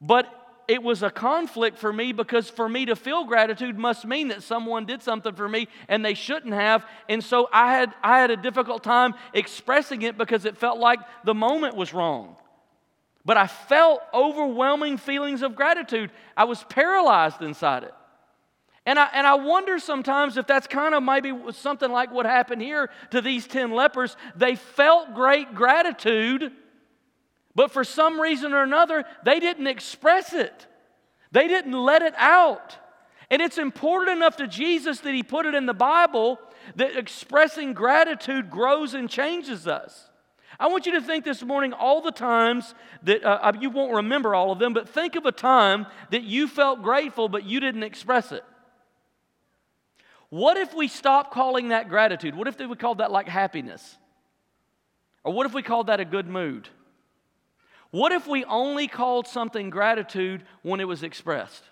But 0.00 0.26
it 0.70 0.84
was 0.84 1.02
a 1.02 1.10
conflict 1.10 1.78
for 1.78 1.92
me 1.92 2.12
because 2.12 2.48
for 2.48 2.68
me 2.68 2.86
to 2.86 2.94
feel 2.94 3.24
gratitude 3.24 3.76
must 3.76 4.04
mean 4.04 4.28
that 4.28 4.40
someone 4.40 4.86
did 4.86 5.02
something 5.02 5.34
for 5.34 5.48
me 5.48 5.66
and 5.88 6.04
they 6.04 6.14
shouldn't 6.14 6.54
have. 6.54 6.86
And 7.08 7.24
so 7.24 7.48
I 7.52 7.72
had, 7.72 7.92
I 8.04 8.20
had 8.20 8.30
a 8.30 8.36
difficult 8.36 8.84
time 8.84 9.14
expressing 9.34 10.02
it 10.02 10.16
because 10.16 10.44
it 10.44 10.56
felt 10.56 10.78
like 10.78 11.00
the 11.24 11.34
moment 11.34 11.74
was 11.74 11.92
wrong. 11.92 12.36
But 13.24 13.36
I 13.36 13.48
felt 13.48 14.00
overwhelming 14.14 14.96
feelings 14.96 15.42
of 15.42 15.56
gratitude. 15.56 16.12
I 16.36 16.44
was 16.44 16.62
paralyzed 16.62 17.42
inside 17.42 17.82
it. 17.82 17.94
And 18.86 18.96
I, 18.96 19.08
and 19.12 19.26
I 19.26 19.34
wonder 19.34 19.80
sometimes 19.80 20.36
if 20.36 20.46
that's 20.46 20.68
kind 20.68 20.94
of 20.94 21.02
maybe 21.02 21.32
something 21.50 21.90
like 21.90 22.12
what 22.12 22.26
happened 22.26 22.62
here 22.62 22.90
to 23.10 23.20
these 23.20 23.44
10 23.48 23.72
lepers. 23.72 24.16
They 24.36 24.54
felt 24.54 25.14
great 25.16 25.52
gratitude 25.52 26.52
but 27.60 27.70
for 27.70 27.84
some 27.84 28.18
reason 28.18 28.54
or 28.54 28.62
another, 28.62 29.04
they 29.22 29.38
didn't 29.38 29.66
express 29.66 30.32
it, 30.32 30.66
they 31.30 31.46
didn't 31.46 31.74
let 31.74 32.00
it 32.00 32.14
out. 32.16 32.74
And 33.28 33.42
it's 33.42 33.58
important 33.58 34.16
enough 34.16 34.36
to 34.36 34.46
Jesus 34.46 35.00
that 35.00 35.12
he 35.12 35.22
put 35.22 35.44
it 35.44 35.54
in 35.54 35.66
the 35.66 35.74
Bible 35.74 36.40
that 36.76 36.96
expressing 36.96 37.74
gratitude 37.74 38.48
grows 38.48 38.94
and 38.94 39.10
changes 39.10 39.68
us. 39.68 40.08
I 40.58 40.68
want 40.68 40.86
you 40.86 40.92
to 40.92 41.02
think 41.02 41.26
this 41.26 41.42
morning 41.42 41.74
all 41.74 42.00
the 42.00 42.10
times 42.10 42.74
that 43.02 43.22
uh, 43.24 43.52
you 43.60 43.68
won't 43.68 43.92
remember 43.92 44.34
all 44.34 44.52
of 44.52 44.58
them, 44.58 44.72
but 44.72 44.88
think 44.88 45.14
of 45.14 45.26
a 45.26 45.30
time 45.30 45.84
that 46.12 46.22
you 46.22 46.48
felt 46.48 46.82
grateful 46.82 47.28
but 47.28 47.44
you 47.44 47.60
didn't 47.60 47.82
express 47.82 48.32
it. 48.32 48.44
What 50.30 50.56
if 50.56 50.72
we 50.72 50.88
stopped 50.88 51.30
calling 51.30 51.68
that 51.68 51.90
gratitude? 51.90 52.34
What 52.34 52.48
if 52.48 52.58
we 52.58 52.74
called 52.74 52.98
that 52.98 53.12
like 53.12 53.28
happiness? 53.28 53.98
Or 55.24 55.34
what 55.34 55.44
if 55.44 55.52
we 55.52 55.62
called 55.62 55.88
that 55.88 56.00
a 56.00 56.06
good 56.06 56.26
mood? 56.26 56.70
What 57.90 58.12
if 58.12 58.26
we 58.26 58.44
only 58.44 58.86
called 58.86 59.26
something 59.26 59.70
gratitude 59.70 60.44
when 60.62 60.80
it 60.80 60.88
was 60.88 61.02
expressed? 61.02 61.64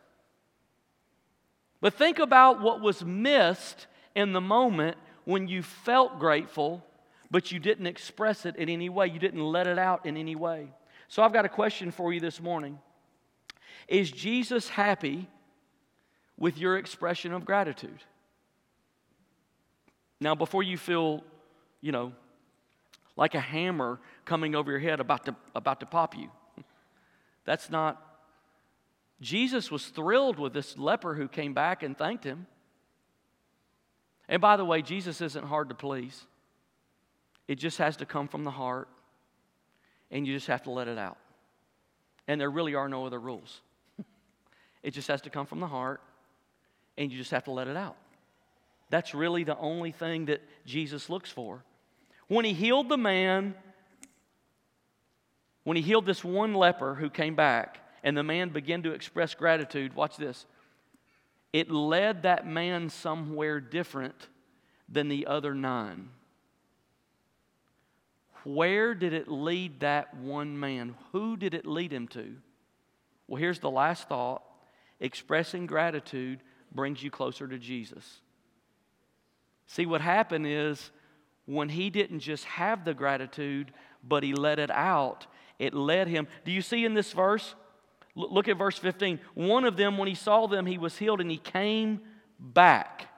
But 1.80 1.94
think 1.94 2.18
about 2.18 2.60
what 2.60 2.80
was 2.80 3.04
missed 3.04 3.86
in 4.14 4.32
the 4.32 4.40
moment 4.40 4.96
when 5.24 5.46
you 5.46 5.62
felt 5.62 6.18
grateful, 6.18 6.84
but 7.30 7.52
you 7.52 7.60
didn't 7.60 7.86
express 7.86 8.46
it 8.46 8.56
in 8.56 8.68
any 8.68 8.88
way. 8.88 9.06
You 9.06 9.20
didn't 9.20 9.44
let 9.44 9.66
it 9.66 9.78
out 9.78 10.06
in 10.06 10.16
any 10.16 10.34
way. 10.34 10.68
So 11.06 11.22
I've 11.22 11.32
got 11.32 11.44
a 11.44 11.48
question 11.48 11.90
for 11.90 12.12
you 12.12 12.20
this 12.20 12.40
morning 12.40 12.78
Is 13.86 14.10
Jesus 14.10 14.68
happy 14.68 15.28
with 16.36 16.58
your 16.58 16.78
expression 16.78 17.32
of 17.32 17.44
gratitude? 17.44 18.02
Now, 20.20 20.34
before 20.34 20.64
you 20.64 20.76
feel, 20.76 21.22
you 21.80 21.92
know, 21.92 22.12
like 23.18 23.34
a 23.34 23.40
hammer 23.40 23.98
coming 24.24 24.54
over 24.54 24.70
your 24.70 24.80
head 24.80 25.00
about 25.00 25.24
to, 25.26 25.34
about 25.54 25.80
to 25.80 25.86
pop 25.86 26.16
you. 26.16 26.30
That's 27.44 27.68
not. 27.68 28.00
Jesus 29.20 29.72
was 29.72 29.86
thrilled 29.86 30.38
with 30.38 30.52
this 30.52 30.78
leper 30.78 31.14
who 31.14 31.26
came 31.26 31.52
back 31.52 31.82
and 31.82 31.98
thanked 31.98 32.22
him. 32.22 32.46
And 34.28 34.40
by 34.40 34.56
the 34.56 34.64
way, 34.64 34.82
Jesus 34.82 35.20
isn't 35.20 35.44
hard 35.44 35.68
to 35.70 35.74
please. 35.74 36.26
It 37.48 37.56
just 37.56 37.78
has 37.78 37.96
to 37.96 38.06
come 38.06 38.28
from 38.28 38.44
the 38.44 38.50
heart, 38.52 38.88
and 40.12 40.24
you 40.24 40.34
just 40.34 40.46
have 40.46 40.62
to 40.64 40.70
let 40.70 40.86
it 40.86 40.98
out. 40.98 41.16
And 42.28 42.40
there 42.40 42.50
really 42.50 42.76
are 42.76 42.88
no 42.88 43.04
other 43.04 43.18
rules. 43.18 43.62
it 44.82 44.92
just 44.92 45.08
has 45.08 45.22
to 45.22 45.30
come 45.30 45.46
from 45.46 45.58
the 45.58 45.66
heart, 45.66 46.00
and 46.96 47.10
you 47.10 47.18
just 47.18 47.32
have 47.32 47.44
to 47.44 47.50
let 47.50 47.66
it 47.66 47.76
out. 47.76 47.96
That's 48.90 49.12
really 49.12 49.42
the 49.42 49.58
only 49.58 49.90
thing 49.90 50.26
that 50.26 50.40
Jesus 50.66 51.10
looks 51.10 51.32
for. 51.32 51.64
When 52.28 52.44
he 52.44 52.52
healed 52.52 52.88
the 52.88 52.98
man, 52.98 53.54
when 55.64 55.76
he 55.76 55.82
healed 55.82 56.06
this 56.06 56.22
one 56.22 56.54
leper 56.54 56.94
who 56.94 57.10
came 57.10 57.34
back, 57.34 57.78
and 58.02 58.16
the 58.16 58.22
man 58.22 58.50
began 58.50 58.82
to 58.84 58.92
express 58.92 59.34
gratitude, 59.34 59.94
watch 59.94 60.16
this. 60.16 60.46
It 61.52 61.70
led 61.70 62.22
that 62.22 62.46
man 62.46 62.90
somewhere 62.90 63.60
different 63.60 64.28
than 64.88 65.08
the 65.08 65.26
other 65.26 65.54
nine. 65.54 66.10
Where 68.44 68.94
did 68.94 69.12
it 69.12 69.28
lead 69.28 69.80
that 69.80 70.14
one 70.16 70.58
man? 70.58 70.94
Who 71.12 71.36
did 71.36 71.54
it 71.54 71.66
lead 71.66 71.92
him 71.92 72.08
to? 72.08 72.36
Well, 73.26 73.40
here's 73.40 73.58
the 73.58 73.70
last 73.70 74.08
thought 74.08 74.42
expressing 75.00 75.66
gratitude 75.66 76.40
brings 76.72 77.02
you 77.02 77.10
closer 77.10 77.46
to 77.46 77.58
Jesus. 77.58 78.20
See, 79.66 79.86
what 79.86 80.00
happened 80.00 80.46
is 80.46 80.90
when 81.48 81.70
he 81.70 81.88
didn't 81.88 82.20
just 82.20 82.44
have 82.44 82.84
the 82.84 82.92
gratitude, 82.92 83.72
but 84.06 84.22
he 84.22 84.34
let 84.34 84.58
it 84.58 84.70
out, 84.70 85.26
it 85.58 85.72
led 85.72 86.06
him. 86.06 86.28
Do 86.44 86.52
you 86.52 86.60
see 86.60 86.84
in 86.84 86.92
this 86.92 87.12
verse? 87.12 87.54
Look 88.14 88.48
at 88.48 88.58
verse 88.58 88.76
15. 88.76 89.18
One 89.32 89.64
of 89.64 89.78
them, 89.78 89.96
when 89.96 90.08
he 90.08 90.14
saw 90.14 90.46
them, 90.46 90.66
he 90.66 90.76
was 90.76 90.98
healed 90.98 91.22
and 91.22 91.30
he 91.30 91.38
came 91.38 92.00
back. 92.38 93.08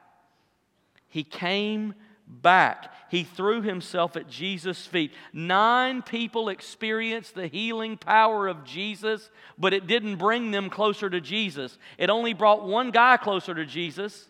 He 1.09 1.25
came 1.25 1.95
back. 2.29 2.95
He 3.11 3.25
threw 3.25 3.63
himself 3.63 4.17
at 4.17 4.29
Jesus' 4.29 4.87
feet. 4.87 5.11
Nine 5.33 6.01
people 6.01 6.51
experienced 6.51 7.35
the 7.35 7.49
healing 7.49 7.97
power 7.97 8.47
of 8.47 8.63
Jesus, 8.63 9.29
but 9.59 9.73
it 9.73 9.89
didn't 9.89 10.17
bring 10.17 10.53
them 10.53 10.71
closer 10.71 11.11
to 11.11 11.21
Jesus. 11.21 11.77
It 11.99 12.11
only 12.11 12.33
brought 12.33 12.65
one 12.65 12.93
guy 12.93 13.17
closer 13.17 13.55
to 13.55 13.67
Jesus, 13.67 14.29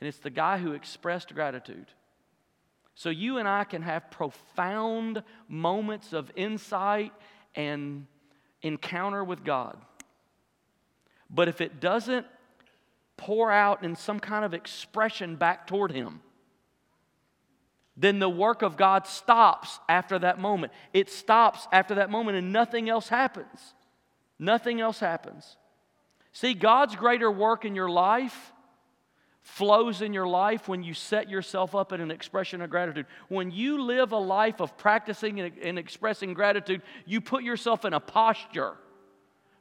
and 0.00 0.08
it's 0.08 0.18
the 0.18 0.30
guy 0.30 0.56
who 0.56 0.72
expressed 0.72 1.34
gratitude. 1.34 1.88
So 2.94 3.10
you 3.10 3.38
and 3.38 3.48
I 3.48 3.64
can 3.64 3.82
have 3.82 4.10
profound 4.10 5.22
moments 5.48 6.12
of 6.12 6.30
insight 6.36 7.12
and 7.54 8.06
encounter 8.62 9.24
with 9.24 9.44
God. 9.44 9.78
But 11.28 11.48
if 11.48 11.60
it 11.60 11.80
doesn't 11.80 12.26
pour 13.16 13.50
out 13.50 13.82
in 13.84 13.96
some 13.96 14.20
kind 14.20 14.44
of 14.44 14.54
expression 14.54 15.36
back 15.36 15.66
toward 15.66 15.92
Him, 15.92 16.20
then 17.96 18.18
the 18.18 18.28
work 18.28 18.62
of 18.62 18.76
God 18.76 19.06
stops 19.06 19.78
after 19.88 20.18
that 20.18 20.38
moment. 20.38 20.72
It 20.92 21.10
stops 21.10 21.66
after 21.72 21.96
that 21.96 22.10
moment 22.10 22.36
and 22.36 22.52
nothing 22.52 22.88
else 22.88 23.08
happens. 23.08 23.74
Nothing 24.38 24.80
else 24.80 24.98
happens. 24.98 25.56
See, 26.32 26.54
God's 26.54 26.96
greater 26.96 27.30
work 27.30 27.64
in 27.64 27.76
your 27.76 27.88
life 27.88 28.52
flows 29.44 30.00
in 30.00 30.14
your 30.14 30.26
life 30.26 30.68
when 30.68 30.82
you 30.82 30.94
set 30.94 31.28
yourself 31.28 31.74
up 31.74 31.92
in 31.92 32.00
an 32.00 32.10
expression 32.10 32.62
of 32.62 32.70
gratitude. 32.70 33.04
When 33.28 33.50
you 33.50 33.82
live 33.82 34.12
a 34.12 34.18
life 34.18 34.60
of 34.60 34.76
practicing 34.78 35.38
and 35.38 35.78
expressing 35.78 36.32
gratitude, 36.32 36.80
you 37.04 37.20
put 37.20 37.44
yourself 37.44 37.84
in 37.84 37.92
a 37.92 38.00
posture 38.00 38.72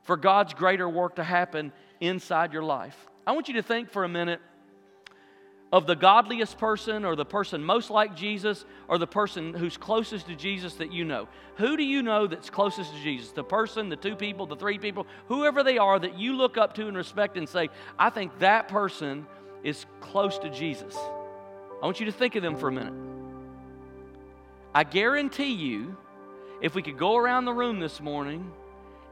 for 0.03 0.15
God's 0.15 0.53
greater 0.53 0.87
work 0.87 1.17
to 1.17 1.23
happen 1.23 1.73
inside 1.99 2.53
your 2.53 2.63
life. 2.63 2.95
I 3.27 3.33
want 3.33 3.49
you 3.49 3.55
to 3.55 3.61
think 3.61 3.89
for 3.89 4.05
a 4.05 4.09
minute 4.09 4.39
of 5.73 5.85
the 5.85 5.95
godliest 5.95 6.57
person 6.57 7.03
or 7.03 7.17
the 7.17 7.25
person 7.25 7.61
most 7.61 7.89
like 7.89 8.15
Jesus 8.15 8.63
or 8.87 8.97
the 8.97 9.07
person 9.07 9.53
who's 9.53 9.75
closest 9.75 10.27
to 10.27 10.35
Jesus 10.35 10.75
that 10.75 10.93
you 10.93 11.03
know. 11.03 11.27
Who 11.57 11.75
do 11.75 11.83
you 11.83 12.03
know 12.03 12.25
that's 12.25 12.49
closest 12.49 12.93
to 12.93 13.01
Jesus? 13.01 13.31
The 13.31 13.43
person, 13.43 13.89
the 13.89 13.97
two 13.97 14.15
people, 14.15 14.45
the 14.45 14.55
three 14.55 14.77
people, 14.77 15.07
whoever 15.27 15.61
they 15.61 15.77
are 15.77 15.99
that 15.99 16.17
you 16.17 16.37
look 16.37 16.57
up 16.57 16.73
to 16.75 16.87
and 16.87 16.95
respect 16.95 17.35
and 17.35 17.49
say, 17.49 17.69
I 17.99 18.11
think 18.11 18.39
that 18.39 18.69
person 18.69 19.25
is 19.63 19.85
close 20.01 20.37
to 20.39 20.49
Jesus. 20.49 20.95
I 20.95 21.85
want 21.85 21.99
you 21.99 22.05
to 22.05 22.11
think 22.11 22.35
of 22.35 22.43
them 22.43 22.55
for 22.55 22.67
a 22.67 22.71
minute. 22.71 22.93
I 24.73 24.83
guarantee 24.83 25.53
you, 25.53 25.95
if 26.61 26.75
we 26.75 26.81
could 26.81 26.97
go 26.97 27.17
around 27.17 27.45
the 27.45 27.53
room 27.53 27.79
this 27.79 28.01
morning 28.01 28.51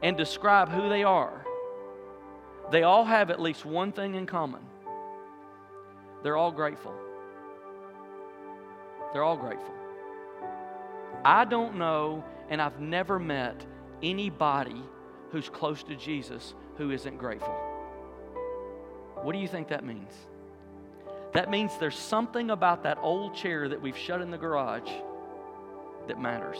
and 0.02 0.16
describe 0.16 0.68
who 0.68 0.88
they 0.88 1.04
are, 1.04 1.44
they 2.70 2.82
all 2.82 3.04
have 3.04 3.30
at 3.30 3.40
least 3.40 3.64
one 3.64 3.92
thing 3.92 4.14
in 4.14 4.26
common. 4.26 4.62
They're 6.22 6.36
all 6.36 6.52
grateful. 6.52 6.94
They're 9.12 9.22
all 9.22 9.36
grateful. 9.36 9.74
I 11.24 11.44
don't 11.44 11.76
know, 11.76 12.24
and 12.48 12.60
I've 12.60 12.80
never 12.80 13.18
met 13.18 13.64
anybody 14.02 14.82
who's 15.30 15.48
close 15.48 15.82
to 15.84 15.96
Jesus 15.96 16.54
who 16.76 16.90
isn't 16.90 17.18
grateful. 17.18 17.54
What 19.22 19.32
do 19.32 19.38
you 19.38 19.48
think 19.48 19.68
that 19.68 19.84
means? 19.84 20.12
That 21.32 21.50
means 21.50 21.72
there's 21.78 21.98
something 21.98 22.50
about 22.50 22.82
that 22.82 22.98
old 23.00 23.34
chair 23.34 23.68
that 23.68 23.80
we've 23.80 23.96
shut 23.96 24.20
in 24.20 24.30
the 24.30 24.38
garage 24.38 24.90
that 26.08 26.20
matters. 26.20 26.58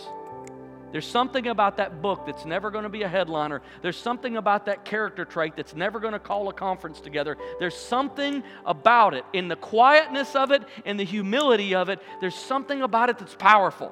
There's 0.93 1.07
something 1.07 1.47
about 1.47 1.79
that 1.79 2.03
book 2.03 2.27
that's 2.27 2.45
never 2.45 2.71
going 2.71 2.85
to 2.85 2.91
be 2.91 3.03
a 3.03 3.09
headliner. 3.09 3.63
There's 3.81 3.97
something 3.97 4.37
about 4.37 4.67
that 4.67 4.85
character 4.85 5.25
trait 5.25 5.57
that's 5.57 5.75
never 5.75 5.99
going 5.99 6.13
to 6.13 6.19
call 6.19 6.51
a 6.51 6.53
conference 6.53 7.01
together. 7.01 7.39
There's 7.59 7.77
something 7.77 8.43
about 8.67 9.15
it, 9.15 9.25
in 9.33 9.49
the 9.49 9.57
quietness 9.57 10.37
of 10.37 10.51
it, 10.51 10.63
in 10.85 10.99
the 10.99 11.05
humility 11.05 11.75
of 11.75 11.89
it, 11.89 11.99
there's 12.21 12.35
something 12.35 12.83
about 12.83 13.09
it 13.09 13.19
that's 13.19 13.35
powerful. 13.35 13.91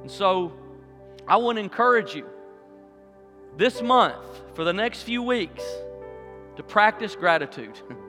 And 0.00 0.10
so 0.10 0.54
I 1.28 1.36
want 1.36 1.56
to 1.56 1.62
encourage 1.62 2.14
you 2.14 2.26
this 3.58 3.82
month, 3.82 4.24
for 4.54 4.64
the 4.64 4.72
next 4.72 5.02
few 5.02 5.22
weeks, 5.22 5.64
to 6.56 6.62
practice 6.62 7.14
gratitude. 7.14 7.78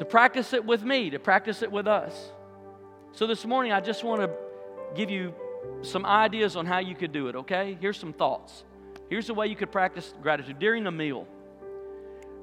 to 0.00 0.06
practice 0.06 0.54
it 0.54 0.64
with 0.64 0.82
me, 0.82 1.10
to 1.10 1.18
practice 1.18 1.60
it 1.60 1.70
with 1.70 1.86
us. 1.86 2.30
So 3.12 3.26
this 3.26 3.44
morning, 3.44 3.70
I 3.70 3.80
just 3.80 4.02
want 4.02 4.22
to 4.22 4.30
give 4.94 5.10
you 5.10 5.34
some 5.82 6.06
ideas 6.06 6.56
on 6.56 6.64
how 6.64 6.78
you 6.78 6.94
could 6.94 7.12
do 7.12 7.28
it, 7.28 7.36
okay? 7.36 7.76
Here's 7.78 7.98
some 7.98 8.14
thoughts. 8.14 8.64
Here's 9.10 9.26
the 9.26 9.34
way 9.34 9.48
you 9.48 9.56
could 9.56 9.70
practice 9.70 10.14
gratitude 10.22 10.58
during 10.58 10.86
a 10.86 10.90
meal. 10.90 11.28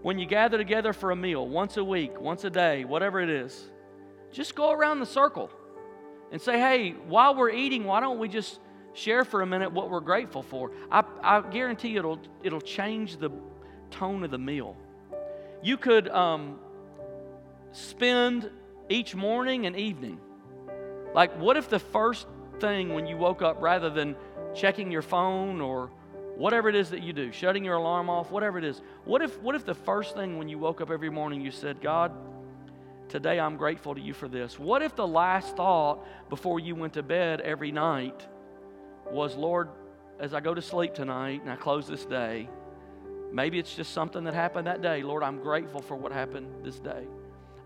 When 0.04 0.20
you 0.20 0.28
gather 0.28 0.56
together 0.56 0.94
for 0.94 1.10
a 1.10 1.16
meal, 1.16 1.48
once 1.48 1.78
a 1.78 1.84
week, 1.84 2.22
once 2.22 2.44
a 2.44 2.52
day, 2.52 2.86
whatever 2.86 3.20
it 3.22 3.30
is, 3.32 3.72
just 4.32 4.54
go 4.54 4.70
around 4.70 5.00
the 5.00 5.08
circle 5.08 5.50
and 6.32 6.40
say, 6.40 6.60
hey, 6.60 6.92
while 7.08 7.34
we're 7.34 7.50
eating, 7.50 7.86
why 7.86 8.02
don't 8.02 8.20
we 8.20 8.28
just 8.28 8.60
share 8.94 9.26
for 9.26 9.42
a 9.42 9.48
minute 9.48 9.72
what 9.72 9.90
we're 9.90 10.00
grateful 10.00 10.44
for? 10.44 10.74
I, 10.92 11.04
I 11.24 11.42
guarantee 11.42 11.96
it'll, 11.96 12.20
it'll 12.44 12.62
change 12.62 13.18
the 13.18 13.32
tone 13.90 14.24
of 14.24 14.30
the 14.30 14.38
meal. 14.38 14.78
You 15.64 15.78
could 15.78 16.08
um, 16.10 16.60
spend 17.78 18.50
each 18.90 19.16
morning 19.16 19.66
and 19.66 19.76
evening. 19.76 20.20
Like, 21.14 21.38
what 21.40 21.58
if 21.58 21.70
the 21.70 21.80
first 21.80 22.28
thing 22.60 22.94
when 22.94 23.06
you 23.06 23.18
woke 23.18 23.42
up 23.42 23.62
rather 23.62 23.90
than 23.90 24.16
checking 24.56 24.92
your 24.92 25.02
phone 25.02 25.62
or 25.62 25.92
whatever 26.36 26.70
it 26.70 26.76
is 26.76 26.90
that 26.92 27.02
you 27.02 27.14
do, 27.14 27.32
shutting 27.32 27.64
your 27.64 27.76
alarm 27.76 28.10
off, 28.10 28.32
whatever 28.32 28.58
it 28.58 28.64
is. 28.64 28.82
What 29.06 29.22
if, 29.22 29.40
what 29.42 29.56
if 29.56 29.66
the 29.66 29.74
first 29.74 30.16
thing 30.16 30.38
when 30.38 30.48
you 30.48 30.60
woke 30.60 30.82
up 30.82 30.92
every 30.92 31.10
morning 31.10 31.42
you 31.42 31.52
said, 31.52 31.82
God, 31.82 32.12
today 33.10 33.40
I'm 33.40 33.58
grateful 33.58 33.96
to 33.96 34.02
you 34.02 34.14
for 34.14 34.28
this? 34.28 34.60
What 34.60 34.82
if 34.82 34.96
the 34.96 35.08
last 35.08 35.56
thought 35.56 36.06
before 36.30 36.60
you 36.60 36.76
went 36.76 36.94
to 36.94 37.04
bed 37.04 37.42
every 37.42 37.72
night 37.72 38.28
was, 39.10 39.36
Lord, 39.36 39.70
as 40.20 40.34
I 40.34 40.40
go 40.40 40.54
to 40.54 40.62
sleep 40.62 40.94
tonight 40.94 41.42
and 41.42 41.52
I 41.52 41.56
close 41.56 41.88
this 41.88 42.06
day, 42.06 42.50
maybe 43.32 43.58
it's 43.58 43.76
just 43.76 43.94
something 43.94 44.24
that 44.26 44.34
happened 44.34 44.68
that 44.68 44.82
day. 44.82 45.02
Lord, 45.04 45.24
I'm 45.24 45.42
grateful 45.42 45.82
for 45.82 45.96
what 45.96 46.12
happened 46.12 46.64
this 46.64 46.80
day. 46.80 47.08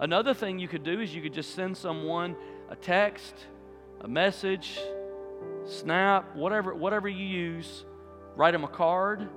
Another 0.02 0.34
thing 0.34 0.58
you 0.58 0.68
could 0.68 0.84
do 0.84 1.00
is 1.00 1.14
you 1.14 1.22
could 1.22 1.34
just 1.34 1.54
send 1.54 1.78
someone 1.78 2.36
a 2.70 2.76
text 2.76 3.36
a 4.04 4.08
message, 4.08 4.80
snap, 5.66 6.36
whatever, 6.36 6.74
whatever 6.74 7.08
you 7.08 7.24
use, 7.24 7.86
write 8.36 8.52
them 8.52 8.64
a 8.64 8.68
card. 8.68 9.28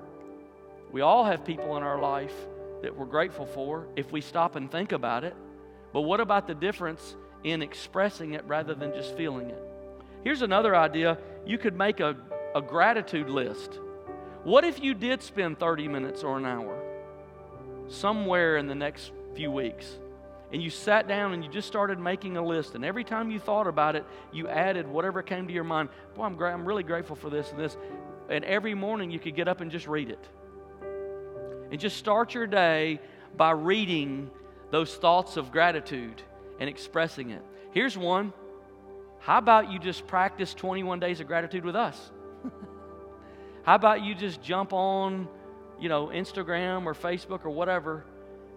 We 0.91 1.03
all 1.03 1.23
have 1.25 1.45
people 1.45 1.77
in 1.77 1.83
our 1.83 2.01
life 2.01 2.35
that 2.81 2.97
we're 2.97 3.05
grateful 3.05 3.45
for 3.45 3.87
if 3.95 4.11
we 4.11 4.23
stop 4.23 4.57
and 4.57 4.71
think 4.71 4.93
about 4.93 5.23
it. 5.23 5.37
But 5.93 6.03
what 6.03 6.21
about 6.21 6.47
the 6.47 6.55
difference 6.55 7.15
in 7.43 7.61
expressing 7.61 8.33
it 8.33 8.43
rather 8.47 8.75
than 8.75 8.95
just 8.95 9.15
feeling 9.19 9.51
it? 9.51 9.63
Here's 10.23 10.41
another 10.41 10.75
idea 10.75 11.19
you 11.45 11.59
could 11.59 11.77
make 11.77 12.01
a, 12.01 12.17
a 12.55 12.63
gratitude 12.63 13.29
list. 13.29 13.79
What 14.45 14.65
if 14.65 14.83
you 14.83 14.95
did 14.95 15.23
spend 15.23 15.59
30 15.59 15.89
minutes 15.89 16.25
or 16.25 16.39
an 16.39 16.47
hour 16.47 16.81
somewhere 17.89 18.57
in 18.57 18.67
the 18.67 18.75
next 18.75 19.13
few 19.35 19.51
weeks 19.51 19.99
and 20.55 20.63
you 20.63 20.71
sat 20.71 21.09
down 21.09 21.33
and 21.33 21.43
you 21.43 21.51
just 21.51 21.67
started 21.67 21.99
making 21.99 22.37
a 22.37 22.47
list, 22.47 22.77
and 22.77 22.85
every 22.85 23.03
time 23.03 23.29
you 23.29 23.41
thought 23.41 23.67
about 23.67 23.97
it, 23.97 24.05
you 24.33 24.47
added 24.47 24.87
whatever 24.87 25.21
came 25.21 25.49
to 25.49 25.53
your 25.53 25.65
mind. 25.65 25.89
Boy, 26.15 26.23
I'm, 26.23 26.37
gra- 26.37 26.53
I'm 26.53 26.65
really 26.65 26.85
grateful 26.85 27.17
for 27.17 27.29
this 27.29 27.51
and 27.51 27.59
this. 27.59 27.77
And 28.29 28.45
every 28.45 28.73
morning 28.73 29.11
you 29.11 29.19
could 29.19 29.35
get 29.35 29.49
up 29.49 29.61
and 29.61 29.69
just 29.69 29.89
read 29.89 30.11
it. 30.11 30.29
And 31.73 31.81
just 31.81 31.97
start 31.97 32.35
your 32.35 32.47
day 32.47 33.01
by 33.37 33.51
reading 33.51 34.31
those 34.71 34.95
thoughts 34.95 35.37
of 35.37 35.51
gratitude 35.51 36.23
and 36.61 36.71
expressing 36.71 37.31
it. 37.31 37.43
Here's 37.73 37.99
one. 37.99 38.33
How 39.19 39.39
about 39.39 39.73
you 39.73 39.81
just 39.81 40.07
practice 40.07 40.55
21 40.55 41.01
days 41.01 41.19
of 41.19 41.27
gratitude 41.27 41.65
with 41.65 41.75
us? 41.75 42.13
How 43.65 43.75
about 43.75 44.05
you 44.05 44.15
just 44.15 44.41
jump 44.41 44.73
on, 44.73 45.27
you 45.81 45.89
know, 45.89 46.13
Instagram 46.15 46.87
or 46.87 46.95
Facebook 46.95 47.45
or 47.45 47.51
whatever 47.51 48.05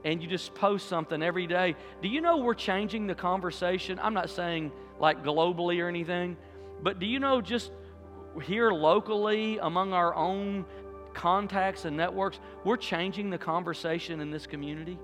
and 0.08 0.22
you 0.22 0.28
just 0.28 0.56
post 0.56 0.88
something 0.88 1.22
every 1.22 1.48
day. 1.48 1.76
Do 2.02 2.08
you 2.08 2.22
know 2.22 2.38
we're 2.38 2.54
changing 2.54 3.08
the 3.08 3.15
conversation? 3.15 4.00
I'm 4.02 4.13
not 4.13 4.30
saying 4.30 4.72
like 5.02 5.22
globally 5.22 5.84
or 5.84 5.89
anything, 5.89 6.38
but 6.82 7.00
do 7.00 7.06
you 7.06 7.20
know 7.20 7.41
just 7.41 7.74
here 8.41 8.72
locally 8.72 9.58
among 9.58 9.91
our 9.91 10.15
own 10.15 10.65
contacts 11.13 11.84
and 11.84 11.98
networks, 11.98 12.39
we're 12.63 12.78
changing 12.78 13.30
the 13.30 13.38
conversation 13.38 14.22
in 14.22 14.32
this 14.32 14.48
community? 14.48 14.98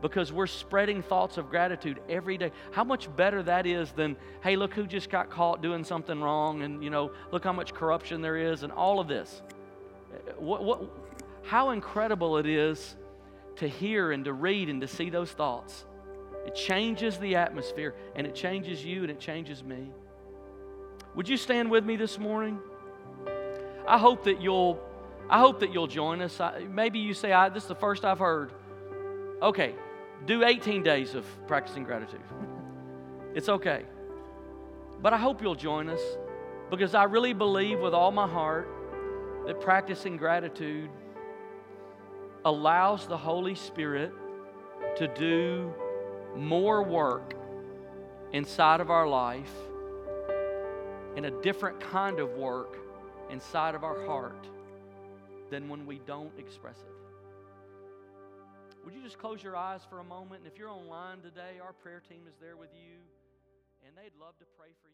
because 0.00 0.32
we're 0.32 0.48
spreading 0.48 1.00
thoughts 1.00 1.38
of 1.38 1.48
gratitude 1.48 2.00
every 2.08 2.36
day. 2.36 2.50
How 2.72 2.82
much 2.82 3.14
better 3.14 3.40
that 3.44 3.68
is 3.68 3.92
than, 3.92 4.16
hey, 4.42 4.56
look 4.56 4.74
who 4.74 4.84
just 4.84 5.08
got 5.08 5.30
caught 5.30 5.62
doing 5.62 5.84
something 5.84 6.20
wrong, 6.20 6.62
and 6.62 6.82
you 6.82 6.90
know, 6.90 7.12
look 7.30 7.44
how 7.44 7.52
much 7.52 7.72
corruption 7.72 8.20
there 8.20 8.36
is, 8.36 8.64
and 8.64 8.72
all 8.72 8.98
of 8.98 9.06
this. 9.06 9.42
What, 10.38 10.64
what, 10.64 10.90
how 11.44 11.70
incredible 11.70 12.36
it 12.38 12.46
is 12.46 12.96
to 13.56 13.68
hear 13.68 14.12
and 14.12 14.24
to 14.24 14.32
read 14.32 14.68
and 14.68 14.80
to 14.80 14.88
see 14.88 15.10
those 15.10 15.30
thoughts. 15.30 15.84
It 16.46 16.54
changes 16.54 17.18
the 17.18 17.36
atmosphere 17.36 17.94
and 18.14 18.26
it 18.26 18.34
changes 18.34 18.84
you 18.84 19.02
and 19.02 19.10
it 19.10 19.20
changes 19.20 19.62
me. 19.62 19.92
Would 21.14 21.28
you 21.28 21.36
stand 21.36 21.70
with 21.70 21.84
me 21.84 21.96
this 21.96 22.18
morning? 22.18 22.58
I 23.86 23.98
hope 23.98 24.24
that 24.24 24.40
you'll 24.40 24.80
I 25.30 25.38
hope 25.38 25.60
that 25.60 25.72
you'll 25.72 25.86
join 25.86 26.20
us. 26.20 26.40
I, 26.40 26.66
maybe 26.68 26.98
you 26.98 27.14
say, 27.14 27.30
"This 27.54 27.62
is 27.62 27.68
the 27.68 27.74
first 27.74 28.04
I've 28.04 28.18
heard." 28.18 28.52
Okay, 29.40 29.74
do 30.26 30.44
18 30.44 30.82
days 30.82 31.14
of 31.14 31.24
practicing 31.46 31.84
gratitude. 31.84 32.20
it's 33.34 33.48
okay. 33.48 33.84
But 35.00 35.12
I 35.12 35.16
hope 35.16 35.42
you'll 35.42 35.54
join 35.54 35.88
us 35.88 36.00
because 36.70 36.94
I 36.94 37.04
really 37.04 37.32
believe 37.32 37.80
with 37.80 37.94
all 37.94 38.12
my 38.12 38.28
heart 38.28 38.68
that 39.46 39.60
practicing 39.60 40.16
gratitude 40.16 40.90
allows 42.44 43.06
the 43.06 43.16
Holy 43.16 43.54
Spirit 43.54 44.12
to 44.96 45.08
do 45.08 45.72
more 46.36 46.82
work 46.82 47.34
inside 48.32 48.80
of 48.80 48.90
our 48.90 49.06
life 49.06 49.52
and 51.16 51.26
a 51.26 51.30
different 51.42 51.78
kind 51.80 52.18
of 52.18 52.30
work 52.30 52.78
inside 53.30 53.74
of 53.74 53.84
our 53.84 54.04
heart 54.06 54.48
than 55.50 55.68
when 55.68 55.86
we 55.86 56.00
don't 56.06 56.32
express 56.38 56.78
it. 56.78 56.92
Would 58.84 58.94
you 58.94 59.02
just 59.02 59.18
close 59.18 59.42
your 59.42 59.56
eyes 59.56 59.82
for 59.88 60.00
a 60.00 60.04
moment? 60.04 60.42
And 60.42 60.52
if 60.52 60.58
you're 60.58 60.70
online 60.70 61.20
today, 61.20 61.60
our 61.62 61.72
prayer 61.72 62.02
team 62.08 62.22
is 62.26 62.34
there 62.40 62.56
with 62.56 62.70
you, 62.74 62.98
and 63.86 63.96
they'd 63.96 64.18
love 64.20 64.36
to 64.38 64.44
pray 64.58 64.70
for 64.82 64.88
you. 64.88 64.91